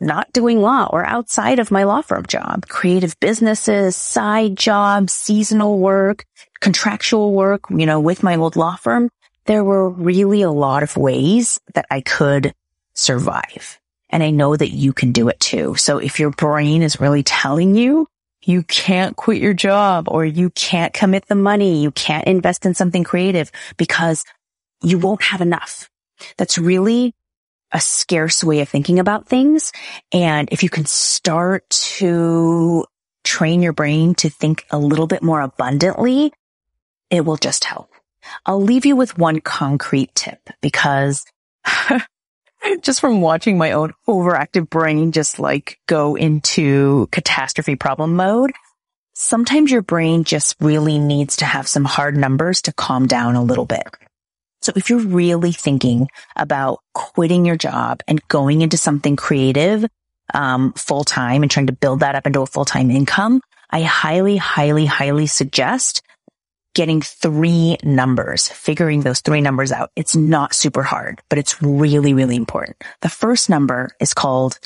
not 0.00 0.32
doing 0.32 0.60
law 0.60 0.88
or 0.90 1.04
outside 1.04 1.58
of 1.58 1.70
my 1.70 1.84
law 1.84 2.00
firm 2.02 2.24
job, 2.26 2.68
creative 2.68 3.18
businesses, 3.20 3.96
side 3.96 4.56
jobs, 4.56 5.12
seasonal 5.12 5.78
work, 5.78 6.24
contractual 6.60 7.32
work, 7.32 7.64
you 7.70 7.86
know, 7.86 8.00
with 8.00 8.22
my 8.22 8.36
old 8.36 8.56
law 8.56 8.76
firm. 8.76 9.10
There 9.46 9.64
were 9.64 9.88
really 9.88 10.42
a 10.42 10.50
lot 10.50 10.82
of 10.82 10.96
ways 10.96 11.58
that 11.74 11.86
I 11.90 12.00
could 12.00 12.54
survive. 12.94 13.80
And 14.10 14.22
I 14.22 14.30
know 14.30 14.56
that 14.56 14.70
you 14.70 14.92
can 14.92 15.12
do 15.12 15.28
it 15.28 15.38
too. 15.40 15.74
So 15.76 15.98
if 15.98 16.18
your 16.18 16.30
brain 16.30 16.82
is 16.82 17.00
really 17.00 17.22
telling 17.22 17.74
you 17.74 18.06
you 18.42 18.62
can't 18.62 19.16
quit 19.16 19.42
your 19.42 19.52
job 19.52 20.08
or 20.08 20.24
you 20.24 20.50
can't 20.50 20.94
commit 20.94 21.26
the 21.26 21.34
money, 21.34 21.82
you 21.82 21.90
can't 21.90 22.26
invest 22.26 22.64
in 22.64 22.74
something 22.74 23.04
creative 23.04 23.50
because 23.76 24.24
you 24.82 24.98
won't 24.98 25.22
have 25.22 25.40
enough. 25.40 25.90
That's 26.36 26.56
really 26.56 27.14
a 27.72 27.80
scarce 27.80 28.42
way 28.42 28.60
of 28.60 28.68
thinking 28.68 28.98
about 28.98 29.28
things. 29.28 29.72
And 30.12 30.48
if 30.50 30.62
you 30.62 30.70
can 30.70 30.86
start 30.86 31.68
to 31.68 32.86
train 33.24 33.60
your 33.62 33.74
brain 33.74 34.14
to 34.14 34.30
think 34.30 34.64
a 34.70 34.78
little 34.78 35.06
bit 35.06 35.22
more 35.22 35.40
abundantly, 35.40 36.32
it 37.10 37.24
will 37.24 37.36
just 37.36 37.64
help. 37.64 37.90
I'll 38.46 38.62
leave 38.62 38.86
you 38.86 38.96
with 38.96 39.18
one 39.18 39.40
concrete 39.40 40.14
tip 40.14 40.48
because 40.60 41.24
just 42.82 43.00
from 43.00 43.20
watching 43.20 43.58
my 43.58 43.72
own 43.72 43.92
overactive 44.06 44.68
brain 44.68 45.12
just 45.12 45.38
like 45.38 45.78
go 45.86 46.14
into 46.14 47.08
catastrophe 47.12 47.76
problem 47.76 48.16
mode, 48.16 48.52
sometimes 49.14 49.70
your 49.70 49.82
brain 49.82 50.24
just 50.24 50.56
really 50.60 50.98
needs 50.98 51.36
to 51.36 51.44
have 51.44 51.68
some 51.68 51.84
hard 51.84 52.16
numbers 52.16 52.62
to 52.62 52.72
calm 52.72 53.06
down 53.06 53.34
a 53.34 53.42
little 53.42 53.66
bit. 53.66 53.86
So 54.60 54.72
if 54.74 54.90
you're 54.90 54.98
really 54.98 55.52
thinking 55.52 56.08
about 56.36 56.80
quitting 56.92 57.44
your 57.44 57.56
job 57.56 58.02
and 58.08 58.26
going 58.28 58.62
into 58.62 58.76
something 58.76 59.16
creative, 59.16 59.84
um, 60.34 60.72
full 60.74 61.04
time 61.04 61.42
and 61.42 61.50
trying 61.50 61.68
to 61.68 61.72
build 61.72 62.00
that 62.00 62.14
up 62.14 62.26
into 62.26 62.42
a 62.42 62.46
full 62.46 62.64
time 62.64 62.90
income, 62.90 63.40
I 63.70 63.82
highly, 63.82 64.36
highly, 64.36 64.86
highly 64.86 65.26
suggest 65.26 66.02
getting 66.78 67.02
three 67.02 67.76
numbers, 67.82 68.46
figuring 68.46 69.00
those 69.00 69.20
three 69.20 69.40
numbers 69.40 69.72
out. 69.72 69.90
It's 69.96 70.14
not 70.14 70.54
super 70.54 70.84
hard, 70.84 71.20
but 71.28 71.36
it's 71.36 71.60
really, 71.60 72.14
really 72.14 72.36
important. 72.36 72.76
The 73.00 73.08
first 73.08 73.50
number 73.50 73.90
is 73.98 74.14
called 74.14 74.60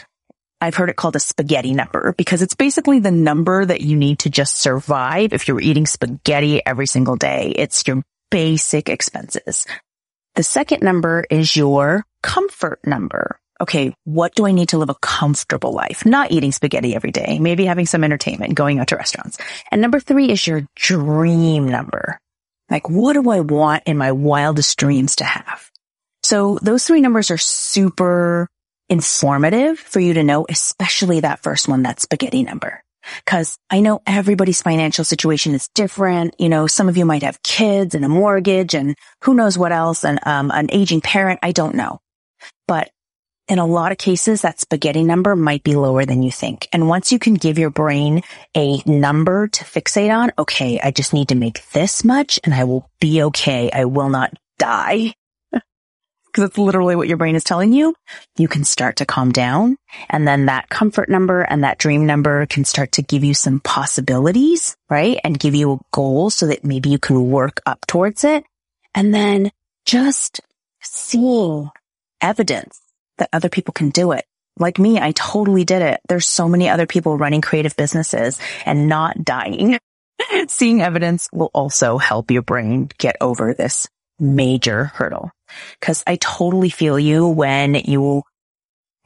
I've 0.60 0.74
heard 0.74 0.90
it 0.90 0.96
called 0.96 1.16
a 1.16 1.20
spaghetti 1.20 1.72
number 1.72 2.12
because 2.12 2.42
it's 2.42 2.54
basically 2.54 3.00
the 3.00 3.10
number 3.10 3.64
that 3.64 3.80
you 3.80 3.96
need 3.96 4.20
to 4.20 4.30
just 4.30 4.56
survive 4.56 5.32
if 5.32 5.48
you're 5.48 5.58
eating 5.58 5.86
spaghetti 5.86 6.64
every 6.64 6.86
single 6.86 7.16
day. 7.16 7.54
It's 7.56 7.84
your 7.88 8.02
basic 8.30 8.90
expenses. 8.90 9.66
The 10.34 10.42
second 10.42 10.82
number 10.82 11.24
is 11.30 11.56
your 11.56 12.04
comfort 12.22 12.78
number. 12.86 13.40
Okay, 13.62 13.94
what 14.02 14.34
do 14.34 14.44
I 14.44 14.50
need 14.50 14.70
to 14.70 14.78
live 14.78 14.90
a 14.90 14.96
comfortable 14.96 15.72
life? 15.72 16.04
Not 16.04 16.32
eating 16.32 16.50
spaghetti 16.50 16.96
every 16.96 17.12
day, 17.12 17.38
maybe 17.38 17.64
having 17.64 17.86
some 17.86 18.02
entertainment, 18.02 18.56
going 18.56 18.80
out 18.80 18.88
to 18.88 18.96
restaurants. 18.96 19.38
And 19.70 19.80
number 19.80 20.00
three 20.00 20.30
is 20.30 20.44
your 20.44 20.66
dream 20.74 21.68
number. 21.68 22.18
Like, 22.68 22.90
what 22.90 23.12
do 23.12 23.30
I 23.30 23.38
want 23.38 23.84
in 23.86 23.96
my 23.96 24.10
wildest 24.10 24.76
dreams 24.78 25.14
to 25.16 25.24
have? 25.24 25.70
So 26.24 26.58
those 26.60 26.84
three 26.84 27.00
numbers 27.00 27.30
are 27.30 27.38
super 27.38 28.48
informative 28.88 29.78
for 29.78 30.00
you 30.00 30.14
to 30.14 30.24
know, 30.24 30.44
especially 30.48 31.20
that 31.20 31.44
first 31.44 31.68
one, 31.68 31.84
that 31.84 32.00
spaghetti 32.00 32.42
number. 32.42 32.82
Cause 33.26 33.58
I 33.70 33.80
know 33.80 34.02
everybody's 34.06 34.62
financial 34.62 35.04
situation 35.04 35.54
is 35.54 35.68
different. 35.74 36.34
You 36.38 36.48
know, 36.48 36.66
some 36.66 36.88
of 36.88 36.96
you 36.96 37.04
might 37.04 37.22
have 37.22 37.42
kids 37.44 37.94
and 37.94 38.04
a 38.04 38.08
mortgage 38.08 38.74
and 38.74 38.96
who 39.22 39.34
knows 39.34 39.56
what 39.56 39.70
else 39.70 40.04
and, 40.04 40.18
um, 40.26 40.50
an 40.50 40.68
aging 40.72 41.00
parent. 41.00 41.38
I 41.42 41.52
don't 41.52 41.76
know. 41.76 42.00
But 42.66 42.90
in 43.52 43.58
a 43.58 43.66
lot 43.66 43.92
of 43.92 43.98
cases, 43.98 44.40
that 44.40 44.58
spaghetti 44.58 45.04
number 45.04 45.36
might 45.36 45.62
be 45.62 45.76
lower 45.76 46.06
than 46.06 46.22
you 46.22 46.30
think. 46.30 46.66
And 46.72 46.88
once 46.88 47.12
you 47.12 47.18
can 47.18 47.34
give 47.34 47.58
your 47.58 47.68
brain 47.68 48.22
a 48.56 48.82
number 48.86 49.46
to 49.46 49.64
fixate 49.64 50.10
on, 50.10 50.32
okay, 50.38 50.80
I 50.82 50.90
just 50.90 51.12
need 51.12 51.28
to 51.28 51.34
make 51.34 51.70
this 51.72 52.02
much 52.02 52.40
and 52.44 52.54
I 52.54 52.64
will 52.64 52.88
be 52.98 53.22
okay. 53.24 53.70
I 53.70 53.84
will 53.84 54.08
not 54.08 54.32
die 54.58 55.12
because 55.52 56.44
it's 56.44 56.56
literally 56.56 56.96
what 56.96 57.08
your 57.08 57.18
brain 57.18 57.34
is 57.34 57.44
telling 57.44 57.74
you, 57.74 57.94
you 58.38 58.48
can 58.48 58.64
start 58.64 58.96
to 58.96 59.04
calm 59.04 59.32
down. 59.32 59.76
And 60.08 60.26
then 60.26 60.46
that 60.46 60.70
comfort 60.70 61.10
number 61.10 61.42
and 61.42 61.62
that 61.62 61.76
dream 61.76 62.06
number 62.06 62.46
can 62.46 62.64
start 62.64 62.92
to 62.92 63.02
give 63.02 63.22
you 63.22 63.34
some 63.34 63.60
possibilities, 63.60 64.78
right? 64.88 65.20
And 65.24 65.38
give 65.38 65.54
you 65.54 65.74
a 65.74 65.80
goal 65.90 66.30
so 66.30 66.46
that 66.46 66.64
maybe 66.64 66.88
you 66.88 66.98
can 66.98 67.30
work 67.30 67.60
up 67.66 67.86
towards 67.86 68.24
it. 68.24 68.44
And 68.94 69.14
then 69.14 69.52
just 69.84 70.40
seeing 70.80 71.68
evidence 72.22 72.80
that 73.18 73.28
other 73.32 73.48
people 73.48 73.72
can 73.72 73.90
do 73.90 74.12
it. 74.12 74.24
Like 74.58 74.78
me, 74.78 75.00
I 75.00 75.12
totally 75.12 75.64
did 75.64 75.82
it. 75.82 76.00
There's 76.08 76.26
so 76.26 76.48
many 76.48 76.68
other 76.68 76.86
people 76.86 77.16
running 77.16 77.40
creative 77.40 77.76
businesses 77.76 78.38
and 78.66 78.88
not 78.88 79.24
dying. 79.24 79.78
seeing 80.48 80.82
evidence 80.82 81.28
will 81.32 81.50
also 81.54 81.98
help 81.98 82.30
your 82.30 82.42
brain 82.42 82.88
get 82.98 83.16
over 83.20 83.54
this 83.54 83.88
major 84.18 84.84
hurdle. 84.84 85.30
Cause 85.80 86.02
I 86.06 86.16
totally 86.16 86.70
feel 86.70 86.98
you 86.98 87.26
when 87.28 87.74
you 87.74 88.22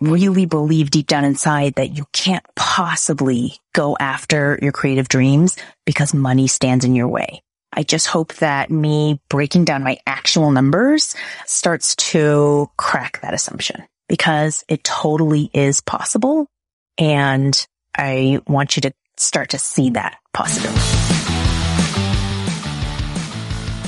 really 0.00 0.46
believe 0.46 0.90
deep 0.90 1.06
down 1.06 1.24
inside 1.24 1.74
that 1.74 1.96
you 1.96 2.04
can't 2.12 2.44
possibly 2.54 3.56
go 3.72 3.96
after 3.98 4.58
your 4.60 4.72
creative 4.72 5.08
dreams 5.08 5.56
because 5.86 6.12
money 6.12 6.48
stands 6.48 6.84
in 6.84 6.94
your 6.94 7.08
way. 7.08 7.40
I 7.72 7.82
just 7.82 8.06
hope 8.06 8.34
that 8.36 8.70
me 8.70 9.20
breaking 9.28 9.64
down 9.64 9.82
my 9.82 9.98
actual 10.06 10.50
numbers 10.50 11.14
starts 11.46 11.96
to 11.96 12.70
crack 12.76 13.20
that 13.22 13.34
assumption 13.34 13.84
because 14.08 14.64
it 14.68 14.84
totally 14.84 15.50
is 15.52 15.80
possible. 15.80 16.48
And 16.98 17.66
I 17.96 18.40
want 18.46 18.76
you 18.76 18.82
to 18.82 18.92
start 19.16 19.50
to 19.50 19.58
see 19.58 19.90
that 19.90 20.18
possibility. 20.32 20.80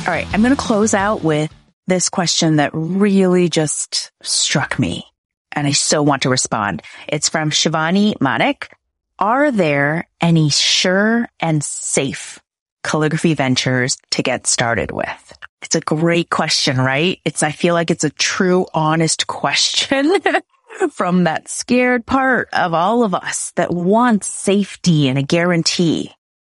All 0.06 0.14
right. 0.14 0.26
I'm 0.32 0.42
going 0.42 0.54
to 0.54 0.60
close 0.60 0.94
out 0.94 1.22
with 1.22 1.52
this 1.86 2.08
question 2.08 2.56
that 2.56 2.70
really 2.72 3.48
just 3.48 4.10
struck 4.22 4.78
me 4.78 5.04
and 5.52 5.66
I 5.66 5.72
so 5.72 6.02
want 6.02 6.22
to 6.22 6.28
respond. 6.28 6.82
It's 7.08 7.28
from 7.28 7.50
Shivani 7.50 8.20
Manik. 8.20 8.70
Are 9.18 9.50
there 9.50 10.08
any 10.20 10.50
sure 10.50 11.28
and 11.40 11.64
safe 11.64 12.38
calligraphy 12.84 13.34
ventures 13.34 13.98
to 14.12 14.22
get 14.22 14.46
started 14.46 14.92
with? 14.92 15.38
It's 15.68 15.76
a 15.76 15.80
great 15.82 16.30
question, 16.30 16.78
right? 16.78 17.20
It's, 17.26 17.42
I 17.42 17.52
feel 17.52 17.74
like 17.74 17.90
it's 17.90 18.04
a 18.04 18.08
true, 18.08 18.64
honest 18.72 19.26
question 19.26 20.10
from 20.90 21.24
that 21.24 21.50
scared 21.50 22.06
part 22.06 22.48
of 22.54 22.72
all 22.72 23.04
of 23.04 23.12
us 23.14 23.52
that 23.56 23.70
wants 23.70 24.28
safety 24.28 25.08
and 25.08 25.18
a 25.18 25.22
guarantee. 25.22 26.10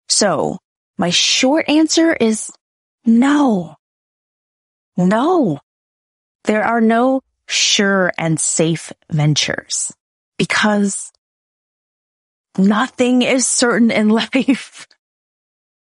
So 0.09 0.59
my 0.99 1.11
short 1.11 1.68
answer 1.68 2.12
is 2.12 2.50
no. 3.04 3.76
No, 4.97 5.61
there 6.42 6.64
are 6.64 6.80
no 6.80 7.21
sure 7.47 8.12
and 8.18 8.40
safe 8.40 8.92
ventures 9.12 9.94
because 10.38 11.12
nothing 12.59 13.23
is 13.23 13.47
certain 13.47 13.92
in 13.92 14.09
life. 14.35 14.88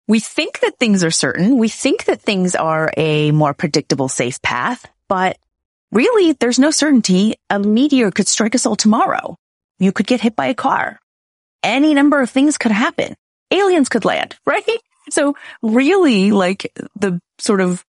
We 0.09 0.19
think 0.19 0.61
that 0.61 0.79
things 0.79 1.03
are 1.03 1.11
certain. 1.11 1.59
We 1.59 1.69
think 1.69 2.05
that 2.05 2.19
things 2.19 2.55
are 2.55 2.91
a 2.97 3.29
more 3.29 3.53
predictable, 3.53 4.09
safe 4.09 4.41
path, 4.41 4.83
but 5.07 5.37
really, 5.91 6.31
there's 6.31 6.57
no 6.57 6.71
certainty 6.71 7.35
a 7.51 7.59
meteor 7.59 8.09
could 8.09 8.27
strike 8.27 8.55
us 8.55 8.65
all 8.65 8.75
tomorrow. 8.75 9.37
You 9.77 9.91
could 9.91 10.07
get 10.07 10.19
hit 10.19 10.35
by 10.35 10.47
a 10.47 10.55
car. 10.55 10.99
Any 11.61 11.93
number 11.93 12.21
of 12.21 12.31
things 12.31 12.57
could 12.57 12.71
happen. 12.71 13.13
Aliens 13.51 13.87
could 13.87 14.03
land, 14.03 14.35
right? 14.47 14.81
So 15.11 15.35
really, 15.61 16.31
like 16.31 16.73
the 16.95 17.21
sort 17.37 17.61
of, 17.61 17.85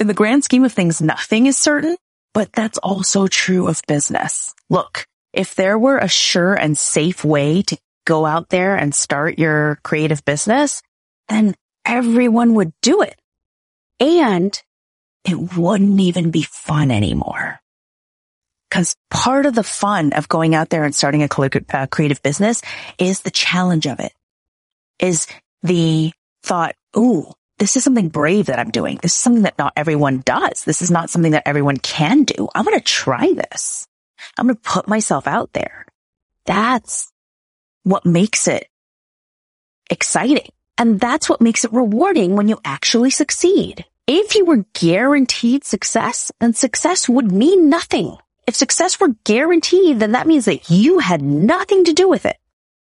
in 0.00 0.08
the 0.08 0.14
grand 0.14 0.42
scheme 0.42 0.64
of 0.64 0.72
things, 0.72 1.00
nothing 1.00 1.46
is 1.46 1.56
certain, 1.56 1.96
but 2.34 2.52
that's 2.52 2.78
also 2.78 3.28
true 3.28 3.68
of 3.68 3.80
business. 3.86 4.52
Look, 4.68 5.06
if 5.32 5.54
there 5.54 5.78
were 5.78 5.98
a 5.98 6.08
sure 6.08 6.54
and 6.54 6.76
safe 6.76 7.24
way 7.24 7.62
to 7.62 7.78
go 8.04 8.26
out 8.26 8.48
there 8.48 8.74
and 8.74 8.92
start 8.92 9.38
your 9.38 9.78
creative 9.84 10.24
business, 10.24 10.82
then 11.28 11.54
everyone 11.84 12.54
would 12.54 12.72
do 12.80 13.02
it. 13.02 13.18
And 14.00 14.60
it 15.24 15.56
wouldn't 15.56 16.00
even 16.00 16.30
be 16.30 16.42
fun 16.42 16.90
anymore. 16.90 17.60
Cause 18.70 18.96
part 19.10 19.46
of 19.46 19.54
the 19.54 19.62
fun 19.62 20.14
of 20.14 20.28
going 20.28 20.54
out 20.54 20.70
there 20.70 20.84
and 20.84 20.94
starting 20.94 21.22
a 21.22 21.26
uh, 21.26 21.86
creative 21.86 22.22
business 22.22 22.62
is 22.98 23.20
the 23.20 23.30
challenge 23.30 23.86
of 23.86 24.00
it, 24.00 24.12
is 24.98 25.26
the 25.62 26.12
thought, 26.42 26.74
ooh, 26.96 27.32
this 27.58 27.76
is 27.76 27.84
something 27.84 28.08
brave 28.08 28.46
that 28.46 28.58
I'm 28.58 28.70
doing. 28.70 28.98
This 29.02 29.12
is 29.12 29.18
something 29.18 29.42
that 29.42 29.58
not 29.58 29.74
everyone 29.76 30.22
does. 30.24 30.64
This 30.64 30.82
is 30.82 30.90
not 30.90 31.10
something 31.10 31.32
that 31.32 31.46
everyone 31.46 31.76
can 31.76 32.24
do. 32.24 32.48
I'm 32.54 32.64
going 32.64 32.78
to 32.78 32.84
try 32.84 33.32
this. 33.32 33.86
I'm 34.36 34.46
going 34.46 34.56
to 34.56 34.62
put 34.62 34.88
myself 34.88 35.26
out 35.26 35.52
there. 35.52 35.86
That's 36.46 37.12
what 37.84 38.06
makes 38.06 38.48
it 38.48 38.68
exciting. 39.90 40.48
And 40.82 40.98
that's 40.98 41.28
what 41.28 41.40
makes 41.40 41.64
it 41.64 41.72
rewarding 41.72 42.34
when 42.34 42.48
you 42.48 42.58
actually 42.64 43.10
succeed. 43.10 43.84
If 44.08 44.34
you 44.34 44.44
were 44.44 44.64
guaranteed 44.72 45.62
success, 45.62 46.32
then 46.40 46.54
success 46.54 47.08
would 47.08 47.30
mean 47.30 47.68
nothing. 47.68 48.16
If 48.48 48.56
success 48.56 48.98
were 48.98 49.14
guaranteed, 49.22 50.00
then 50.00 50.10
that 50.10 50.26
means 50.26 50.46
that 50.46 50.70
you 50.70 50.98
had 50.98 51.22
nothing 51.22 51.84
to 51.84 51.92
do 51.92 52.08
with 52.08 52.26
it. 52.26 52.36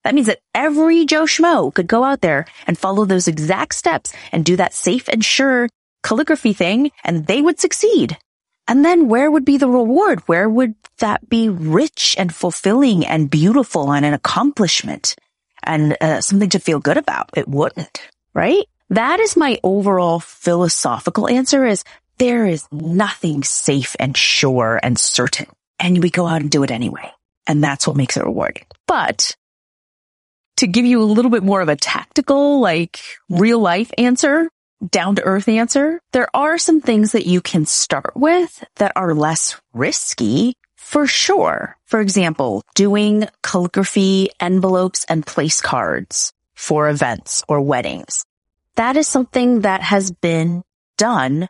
That 0.04 0.14
means 0.14 0.26
that 0.26 0.42
every 0.54 1.07
Joe 1.07 1.25
Schmo 1.25 1.73
could 1.73 1.87
go 1.87 2.04
out 2.04 2.21
there 2.21 2.45
and 2.66 2.76
follow 2.76 3.07
those 3.07 3.26
exact 3.26 3.75
steps 3.75 4.12
and 4.33 4.45
do 4.45 4.57
that 4.57 4.75
safe 4.75 5.09
and 5.09 5.25
sure 5.25 5.71
calligraphy 6.02 6.52
thing 6.52 6.90
and 7.04 7.26
they 7.26 7.40
would 7.40 7.59
succeed. 7.59 8.18
And 8.66 8.85
then 8.85 9.09
where 9.09 9.30
would 9.30 9.47
be 9.47 9.57
the 9.57 9.66
reward? 9.66 10.21
Where 10.26 10.47
would 10.47 10.75
that 10.99 11.30
be 11.30 11.49
rich 11.49 12.16
and 12.18 12.35
fulfilling 12.35 13.07
and 13.07 13.30
beautiful 13.30 13.95
and 13.95 14.04
an 14.04 14.12
accomplishment 14.12 15.16
and 15.68 15.96
uh, 16.00 16.20
something 16.20 16.48
to 16.50 16.58
feel 16.58 16.80
good 16.80 16.96
about? 16.96 17.30
It 17.37 17.46
wouldn't, 17.46 18.00
right? 18.34 18.64
That 18.90 19.20
is 19.20 19.37
my 19.37 19.60
overall 19.62 20.18
philosophical 20.18 21.28
answer 21.28 21.64
is 21.66 21.84
there 22.16 22.46
is 22.46 22.66
nothing 22.72 23.42
safe 23.44 23.94
and 24.00 24.16
sure 24.16 24.80
and 24.82 24.98
certain. 24.98 25.46
And 25.78 26.02
we 26.02 26.10
go 26.10 26.26
out 26.26 26.40
and 26.40 26.50
do 26.50 26.64
it 26.64 26.70
anyway. 26.70 27.12
And 27.46 27.62
that's 27.62 27.87
what 27.87 27.96
makes 27.96 28.16
it 28.16 28.25
rewarding. 28.25 28.64
But 28.87 29.37
to 30.56 30.66
give 30.66 30.84
you 30.84 31.00
a 31.00 31.04
little 31.04 31.30
bit 31.30 31.44
more 31.44 31.60
of 31.60 31.68
a 31.68 31.76
tactical, 31.76 32.60
like 32.60 33.00
real 33.28 33.60
life 33.60 33.92
answer, 33.96 34.48
down 34.90 35.16
to 35.16 35.22
earth 35.22 35.48
answer, 35.48 36.00
there 36.12 36.28
are 36.34 36.58
some 36.58 36.80
things 36.80 37.12
that 37.12 37.26
you 37.26 37.40
can 37.40 37.66
start 37.66 38.12
with 38.14 38.64
that 38.76 38.92
are 38.96 39.14
less 39.14 39.60
risky 39.72 40.56
for 40.88 41.07
sure. 41.07 41.76
For 41.85 42.00
example, 42.00 42.62
doing 42.75 43.28
calligraphy 43.42 44.30
envelopes 44.40 45.04
and 45.09 45.25
place 45.25 45.61
cards 45.61 46.33
for 46.54 46.88
events 46.88 47.45
or 47.49 47.61
weddings 47.61 48.25
that 48.78 48.97
is 48.97 49.09
something 49.09 49.62
that 49.62 49.83
has 49.83 50.12
been 50.12 50.62
done 50.99 51.49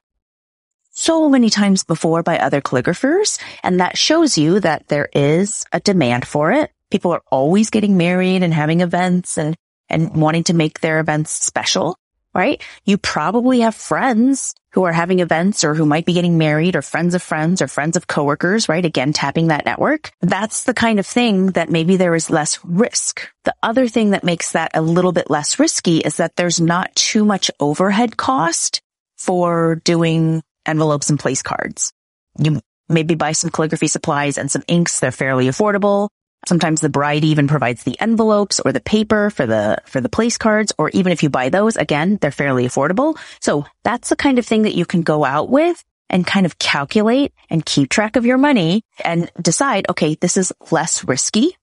so 0.92 1.28
many 1.28 1.50
times 1.50 1.84
before 1.84 2.22
by 2.22 2.38
other 2.38 2.62
calligraphers. 2.62 3.38
And 3.62 3.80
that 3.80 3.98
shows 3.98 4.38
you 4.38 4.60
that 4.60 4.88
there 4.88 5.10
is 5.12 5.66
a 5.70 5.78
demand 5.78 6.26
for 6.26 6.50
it. 6.52 6.72
People 6.90 7.12
are 7.12 7.20
always 7.30 7.68
getting 7.68 7.98
married 7.98 8.42
and 8.42 8.52
having 8.52 8.80
events 8.80 9.36
and, 9.36 9.54
and 9.90 10.16
wanting 10.16 10.44
to 10.44 10.54
make 10.54 10.80
their 10.80 11.00
events 11.00 11.30
special, 11.30 11.96
right? 12.38 12.62
You 12.84 12.98
probably 12.98 13.60
have 13.60 13.74
friends 13.74 14.54
who 14.70 14.84
are 14.84 14.92
having 14.92 15.18
events 15.18 15.64
or 15.64 15.74
who 15.74 15.84
might 15.84 16.06
be 16.06 16.12
getting 16.12 16.38
married 16.38 16.76
or 16.76 16.82
friends 16.82 17.16
of 17.16 17.22
friends 17.22 17.60
or 17.60 17.66
friends 17.66 17.96
of 17.96 18.06
coworkers, 18.06 18.68
right? 18.68 18.84
Again, 18.84 19.12
tapping 19.12 19.48
that 19.48 19.64
network. 19.64 20.12
That's 20.20 20.62
the 20.62 20.72
kind 20.72 21.00
of 21.00 21.06
thing 21.06 21.46
that 21.58 21.68
maybe 21.68 21.96
there 21.96 22.14
is 22.14 22.30
less 22.30 22.64
risk. 22.64 23.28
The 23.44 23.56
other 23.60 23.88
thing 23.88 24.10
that 24.10 24.22
makes 24.22 24.52
that 24.52 24.70
a 24.74 24.80
little 24.80 25.10
bit 25.10 25.28
less 25.28 25.58
risky 25.58 25.98
is 25.98 26.18
that 26.18 26.36
there's 26.36 26.60
not 26.60 26.94
too 26.94 27.24
much 27.24 27.50
overhead 27.58 28.16
cost 28.16 28.82
for 29.16 29.80
doing 29.82 30.40
envelopes 30.64 31.10
and 31.10 31.18
place 31.18 31.42
cards. 31.42 31.92
You 32.38 32.60
maybe 32.88 33.16
buy 33.16 33.32
some 33.32 33.50
calligraphy 33.50 33.88
supplies 33.88 34.38
and 34.38 34.48
some 34.48 34.62
inks. 34.68 35.00
They're 35.00 35.10
fairly 35.10 35.46
affordable. 35.46 36.08
Sometimes 36.46 36.80
the 36.80 36.88
bride 36.88 37.24
even 37.24 37.48
provides 37.48 37.82
the 37.82 37.98
envelopes 38.00 38.60
or 38.60 38.72
the 38.72 38.80
paper 38.80 39.30
for 39.30 39.46
the, 39.46 39.78
for 39.86 40.00
the 40.00 40.08
place 40.08 40.38
cards, 40.38 40.72
or 40.78 40.88
even 40.90 41.12
if 41.12 41.22
you 41.22 41.30
buy 41.30 41.48
those, 41.48 41.76
again, 41.76 42.18
they're 42.20 42.30
fairly 42.30 42.66
affordable. 42.66 43.18
So 43.40 43.66
that's 43.84 44.08
the 44.08 44.16
kind 44.16 44.38
of 44.38 44.46
thing 44.46 44.62
that 44.62 44.74
you 44.74 44.86
can 44.86 45.02
go 45.02 45.24
out 45.24 45.50
with 45.50 45.84
and 46.08 46.26
kind 46.26 46.46
of 46.46 46.58
calculate 46.58 47.32
and 47.50 47.64
keep 47.64 47.90
track 47.90 48.16
of 48.16 48.24
your 48.24 48.38
money 48.38 48.82
and 49.04 49.30
decide, 49.40 49.86
okay, 49.90 50.14
this 50.14 50.36
is 50.36 50.52
less 50.70 51.04
risky. 51.04 51.56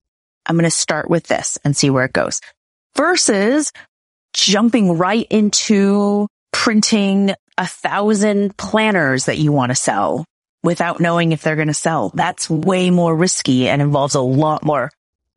I'm 0.45 0.55
going 0.55 0.65
to 0.65 0.71
start 0.71 1.09
with 1.09 1.25
this 1.27 1.57
and 1.63 1.75
see 1.75 1.89
where 1.89 2.05
it 2.05 2.13
goes 2.13 2.41
versus 2.95 3.71
jumping 4.33 4.97
right 4.97 5.25
into 5.29 6.27
printing 6.51 7.31
a 7.57 7.65
thousand 7.65 8.55
planners 8.57 9.25
that 9.25 9.37
you 9.37 9.51
want 9.51 9.71
to 9.71 9.75
sell 9.75 10.25
without 10.65 10.99
knowing 10.99 11.31
if 11.31 11.41
they're 11.41 11.55
going 11.55 11.67
to 11.69 11.73
sell. 11.73 12.11
That's 12.13 12.49
way 12.49 12.89
more 12.89 13.15
risky 13.15 13.69
and 13.69 13.81
involves 13.81 14.15
a 14.15 14.21
lot 14.21 14.65
more 14.65 14.91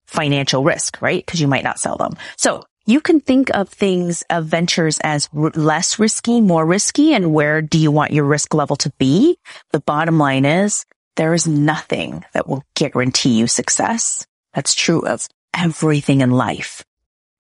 financial 0.07 0.65
risk, 0.65 1.01
right? 1.01 1.25
Because 1.25 1.41
you 1.41 1.47
might 1.47 1.65
not 1.65 1.79
sell 1.79 1.97
them. 1.97 2.15
So 2.37 2.65
you 2.87 3.01
can 3.01 3.21
think 3.21 3.51
of 3.55 3.69
things 3.69 4.23
of 4.31 4.47
ventures 4.47 4.99
as 5.05 5.29
r- 5.37 5.51
less 5.55 5.99
risky, 5.99 6.41
more 6.41 6.65
risky, 6.65 7.13
and 7.13 7.35
where 7.35 7.61
do 7.61 7.79
you 7.79 7.91
want 7.91 8.13
your 8.13 8.25
risk 8.25 8.55
level 8.55 8.77
to 8.77 8.91
be? 8.99 9.39
The 9.73 9.81
bottom 9.81 10.19
line 10.19 10.47
is 10.47 10.87
there 11.17 11.35
is 11.35 11.47
nothing 11.47 12.25
that 12.33 12.49
will 12.49 12.65
guarantee 12.75 13.39
you 13.39 13.47
success. 13.47 14.27
That's 14.55 14.75
true 14.75 15.07
of 15.07 15.29
everything 15.55 16.23
in 16.23 16.31
life. 16.31 16.85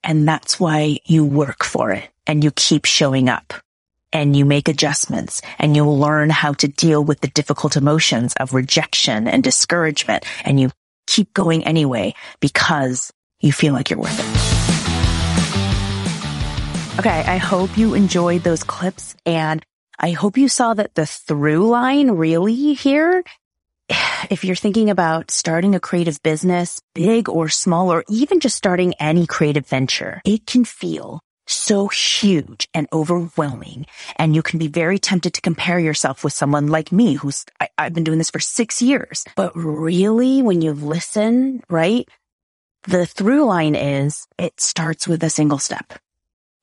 And 0.05 0.29
that's 0.29 0.61
why 0.61 0.99
you 1.07 1.25
work 1.25 1.65
for 1.65 1.93
it 1.93 2.09
and 2.27 2.45
you 2.45 2.51
keep 2.51 2.85
showing 2.85 3.29
up 3.29 3.55
and 4.13 4.37
you 4.37 4.45
make 4.45 4.69
adjustments 4.69 5.43
and 5.59 5.77
you'll 5.77 5.99
learn 5.99 6.31
how 6.31 6.53
to 6.55 6.69
deal 6.69 7.03
with 7.03 7.21
the 7.21 7.29
difficult 7.29 7.77
emotions 7.77 8.35
of 8.41 8.55
rejection 8.55 9.29
and 9.29 9.45
discouragement 9.45 10.25
and 10.45 10.59
you 10.61 10.71
keep 11.07 11.33
going 11.35 11.65
anyway 11.65 12.15
because 12.41 13.13
you 13.41 13.53
feel 13.53 13.73
like 13.73 13.91
you're 13.91 13.99
worth 13.99 14.19
it. 14.19 14.25
Okay. 16.99 17.23
I 17.27 17.37
hope 17.37 17.79
you 17.79 17.95
enjoyed 17.95 18.43
those 18.43 18.65
clips 18.65 19.15
and 19.25 19.65
I 19.99 20.11
hope 20.11 20.37
you 20.37 20.49
saw 20.49 20.75
that 20.75 20.95
the 20.95 21.07
through 21.07 21.69
line 21.69 22.11
really 22.13 22.75
here 22.75 23.23
if 24.31 24.45
you're 24.45 24.57
thinking 24.57 24.91
about 24.91 25.31
starting 25.31 25.75
a 25.75 25.81
creative 25.81 26.23
business, 26.23 26.81
big 26.95 27.29
or 27.29 27.49
small, 27.49 27.93
or 27.93 28.05
even 28.09 28.41
just 28.41 28.57
starting 28.57 28.95
any 28.95 29.27
creative 29.27 29.67
venture, 29.67 30.21
it 30.25 30.47
can 30.47 30.65
feel 30.65 31.21
so 31.49 31.89
huge 31.89 32.69
and 32.75 32.87
overwhelming. 32.93 33.87
And 34.17 34.35
you 34.35 34.43
can 34.43 34.59
be 34.59 34.69
very 34.69 34.99
tempted 34.99 35.35
to 35.35 35.41
compare 35.41 35.79
yourself 35.79 36.23
with 36.23 36.33
someone 36.33 36.69
like 36.69 36.93
me, 36.93 37.15
who's, 37.15 37.45
I, 37.61 37.69
I've 37.79 37.95
been 37.95 38.05
doing 38.05 38.19
this 38.19 38.31
for 38.31 38.41
six 38.41 38.81
years. 38.83 39.25
But 39.37 39.57
really, 39.57 40.43
when 40.43 40.63
you 40.63 40.73
listen, 40.73 41.63
right? 41.69 42.09
The 42.85 43.07
through 43.07 43.45
line 43.45 43.75
is 43.75 44.27
it 44.39 44.61
starts 44.61 45.09
with 45.09 45.23
a 45.23 45.31
single 45.31 45.59
step. 45.59 45.99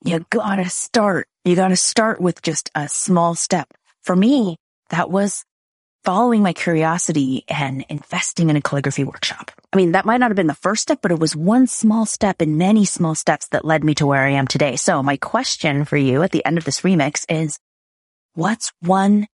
You 0.03 0.25
gotta 0.29 0.69
start. 0.69 1.27
You 1.43 1.55
gotta 1.55 1.75
start 1.75 2.21
with 2.21 2.41
just 2.41 2.69
a 2.75 2.87
small 2.87 3.35
step. 3.35 3.73
For 4.01 4.15
me, 4.15 4.57
that 4.89 5.09
was 5.09 5.45
following 6.05 6.43
my 6.43 6.53
curiosity 6.53 7.43
and 7.49 7.83
investing 7.89 8.51
in 8.51 8.55
a 8.55 8.61
calligraphy 8.61 9.03
workshop. 9.03 9.51
I 9.73 9.77
mean, 9.77 9.93
that 9.93 10.05
might 10.05 10.17
not 10.17 10.29
have 10.29 10.35
been 10.35 10.45
the 10.45 10.53
first 10.53 10.83
step, 10.83 10.99
but 11.01 11.11
it 11.11 11.19
was 11.19 11.35
one 11.35 11.65
small 11.65 12.05
step 12.05 12.43
in 12.43 12.59
many 12.59 12.85
small 12.85 13.15
steps 13.15 13.47
that 13.47 13.65
led 13.65 13.83
me 13.83 13.95
to 13.95 14.05
where 14.05 14.23
I 14.23 14.29
am 14.29 14.47
today. 14.47 14.75
So 14.75 15.01
my 15.01 15.17
question 15.17 15.83
for 15.83 15.97
you 15.97 16.21
at 16.21 16.29
the 16.29 16.45
end 16.45 16.59
of 16.59 16.63
this 16.63 16.81
remix 16.81 17.25
is, 17.27 17.57
what's 18.35 18.71
one 18.81 19.27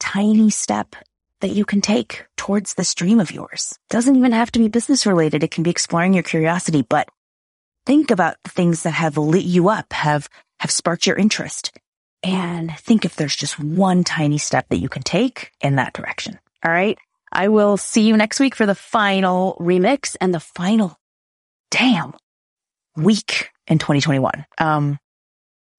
tiny 0.00 0.48
step 0.48 0.96
that 1.40 1.50
you 1.50 1.66
can 1.66 1.82
take 1.82 2.24
towards 2.36 2.72
this 2.72 2.94
dream 2.94 3.20
of 3.20 3.30
yours? 3.30 3.78
Doesn't 3.90 4.16
even 4.16 4.32
have 4.32 4.50
to 4.52 4.58
be 4.58 4.68
business 4.68 5.04
related. 5.04 5.44
It 5.44 5.50
can 5.50 5.62
be 5.62 5.70
exploring 5.70 6.14
your 6.14 6.22
curiosity, 6.22 6.80
but 6.80 7.10
think 7.84 8.10
about 8.10 8.36
the 8.44 8.50
things 8.50 8.84
that 8.84 8.92
have 8.92 9.18
lit 9.18 9.44
you 9.44 9.68
up, 9.68 9.92
have, 9.92 10.30
have 10.58 10.70
sparked 10.70 11.06
your 11.06 11.16
interest 11.16 11.78
and 12.22 12.76
think 12.78 13.04
if 13.04 13.16
there's 13.16 13.36
just 13.36 13.58
one 13.58 14.04
tiny 14.04 14.38
step 14.38 14.68
that 14.68 14.78
you 14.78 14.88
can 14.88 15.02
take 15.02 15.52
in 15.60 15.76
that 15.76 15.92
direction. 15.92 16.38
All 16.64 16.72
right. 16.72 16.98
I 17.32 17.48
will 17.48 17.76
see 17.76 18.02
you 18.02 18.16
next 18.16 18.40
week 18.40 18.54
for 18.54 18.66
the 18.66 18.74
final 18.74 19.56
remix 19.60 20.16
and 20.20 20.34
the 20.34 20.40
final 20.40 20.98
damn 21.70 22.14
week 22.96 23.50
in 23.66 23.78
2021. 23.78 24.46
Um, 24.58 24.98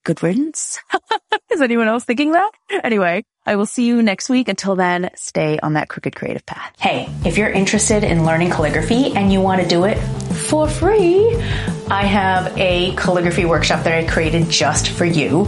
good 0.04 0.22
riddance. 0.24 0.80
Is 1.52 1.62
anyone 1.62 1.88
else 1.88 2.04
thinking 2.04 2.32
that? 2.34 2.52
Anyway, 2.84 3.24
I 3.46 3.56
will 3.56 3.66
see 3.66 3.86
you 3.86 4.02
next 4.04 4.30
week. 4.30 4.48
Until 4.48 4.76
then, 4.76 5.10
stay 5.16 5.60
on 5.60 5.74
that 5.74 5.90
crooked 5.90 6.16
creative 6.16 6.46
path. 6.46 6.74
Hey, 6.80 7.10
if 7.26 7.38
you're 7.38 7.50
interested 7.50 8.04
in 8.04 8.26
learning 8.26 8.52
calligraphy 8.52 9.14
and 9.14 9.34
you 9.34 9.42
want 9.42 9.62
to 9.62 9.68
do 9.68 9.86
it 9.86 9.98
for 9.98 10.68
free, 10.68 11.36
I 11.92 12.06
have 12.06 12.56
a 12.56 12.94
calligraphy 12.96 13.46
workshop 13.46 13.84
that 13.86 13.94
I 13.94 14.08
created 14.08 14.48
just 14.48 14.90
for 14.90 15.06
you. 15.06 15.48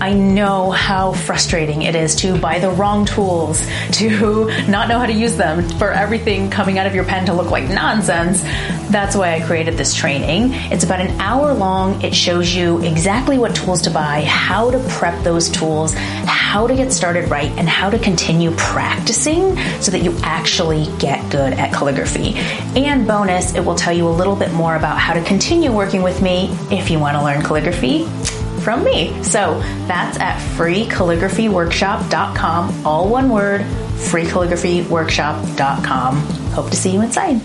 I 0.00 0.12
know 0.12 0.70
how 0.70 1.12
frustrating 1.12 1.80
it 1.82 1.96
is 1.96 2.14
to 2.16 2.38
buy 2.38 2.58
the 2.58 2.70
wrong 2.70 3.06
tools, 3.06 3.66
to 3.92 4.46
not 4.68 4.88
know 4.88 4.98
how 4.98 5.06
to 5.06 5.12
use 5.12 5.36
them, 5.36 5.66
for 5.78 5.90
everything 5.90 6.50
coming 6.50 6.78
out 6.78 6.86
of 6.86 6.94
your 6.94 7.04
pen 7.04 7.24
to 7.26 7.32
look 7.32 7.50
like 7.50 7.70
nonsense. 7.70 8.42
That's 8.90 9.16
why 9.16 9.34
I 9.34 9.40
created 9.40 9.78
this 9.78 9.94
training. 9.94 10.52
It's 10.70 10.84
about 10.84 11.00
an 11.00 11.20
hour 11.20 11.54
long. 11.54 12.02
It 12.02 12.14
shows 12.14 12.54
you 12.54 12.82
exactly 12.82 13.38
what 13.38 13.54
tools 13.56 13.82
to 13.82 13.90
buy, 13.90 14.22
how 14.22 14.70
to 14.70 14.78
prep 14.90 15.24
those 15.24 15.48
tools, 15.48 15.94
how 15.94 16.66
to 16.66 16.74
get 16.74 16.92
started 16.92 17.30
right, 17.30 17.50
and 17.52 17.68
how 17.68 17.88
to 17.90 17.98
continue 17.98 18.50
practicing 18.52 19.56
so 19.80 19.90
that 19.90 20.02
you 20.02 20.16
actually 20.22 20.86
get 20.98 21.30
good 21.30 21.54
at 21.54 21.72
calligraphy. 21.72 22.34
And 22.76 23.06
bonus, 23.06 23.54
it 23.54 23.64
will 23.64 23.74
tell 23.74 23.92
you 23.92 24.06
a 24.06 24.10
little 24.10 24.36
bit 24.36 24.52
more 24.52 24.76
about 24.76 24.98
how 24.98 25.14
to 25.14 25.22
continue 25.24 25.77
working 25.78 26.02
with 26.02 26.20
me 26.20 26.50
if 26.72 26.90
you 26.90 26.98
want 26.98 27.16
to 27.16 27.22
learn 27.22 27.40
calligraphy 27.40 28.04
from 28.60 28.82
me. 28.82 29.22
So 29.22 29.60
that's 29.86 30.18
at 30.18 30.36
freecalligraphyworkshop.com, 30.58 32.84
all 32.84 33.08
one 33.08 33.30
word, 33.30 33.60
freecalligraphyworkshop.com. 33.60 36.16
Hope 36.50 36.70
to 36.70 36.76
see 36.76 36.92
you 36.92 37.02
inside. 37.02 37.40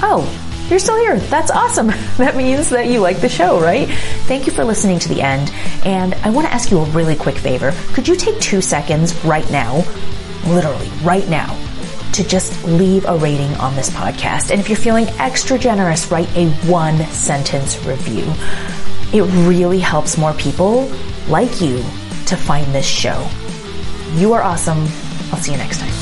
Oh, 0.00 0.24
you're 0.70 0.78
still 0.78 0.96
here. 0.96 1.18
That's 1.18 1.50
awesome. 1.50 1.88
That 2.18 2.34
means 2.34 2.70
that 2.70 2.86
you 2.86 3.00
like 3.00 3.20
the 3.20 3.28
show, 3.28 3.60
right? 3.60 3.88
Thank 4.26 4.46
you 4.46 4.52
for 4.52 4.64
listening 4.64 4.98
to 5.00 5.08
the 5.08 5.20
end. 5.22 5.52
And 5.84 6.14
I 6.14 6.30
want 6.30 6.48
to 6.48 6.52
ask 6.52 6.70
you 6.72 6.78
a 6.78 6.84
really 6.86 7.14
quick 7.14 7.36
favor. 7.36 7.72
Could 7.92 8.08
you 8.08 8.16
take 8.16 8.40
two 8.40 8.60
seconds 8.60 9.14
right 9.24 9.48
now, 9.52 9.84
literally 10.46 10.88
right 11.04 11.28
now, 11.28 11.54
to 12.18 12.24
just 12.26 12.64
leave 12.64 13.04
a 13.04 13.16
rating 13.16 13.54
on 13.58 13.76
this 13.76 13.90
podcast? 13.90 14.50
And 14.50 14.60
if 14.60 14.68
you're 14.68 14.76
feeling 14.76 15.06
extra 15.20 15.56
generous, 15.56 16.10
write 16.10 16.28
a 16.36 16.50
one 16.66 16.98
sentence 17.06 17.78
review. 17.84 18.24
It 19.12 19.22
really 19.46 19.78
helps 19.78 20.18
more 20.18 20.32
people 20.32 20.90
like 21.28 21.60
you 21.60 21.76
to 22.26 22.36
find 22.36 22.66
this 22.74 22.86
show. 22.86 23.30
You 24.14 24.32
are 24.32 24.42
awesome. 24.42 24.80
I'll 25.30 25.38
see 25.38 25.52
you 25.52 25.58
next 25.58 25.78
time. 25.78 25.97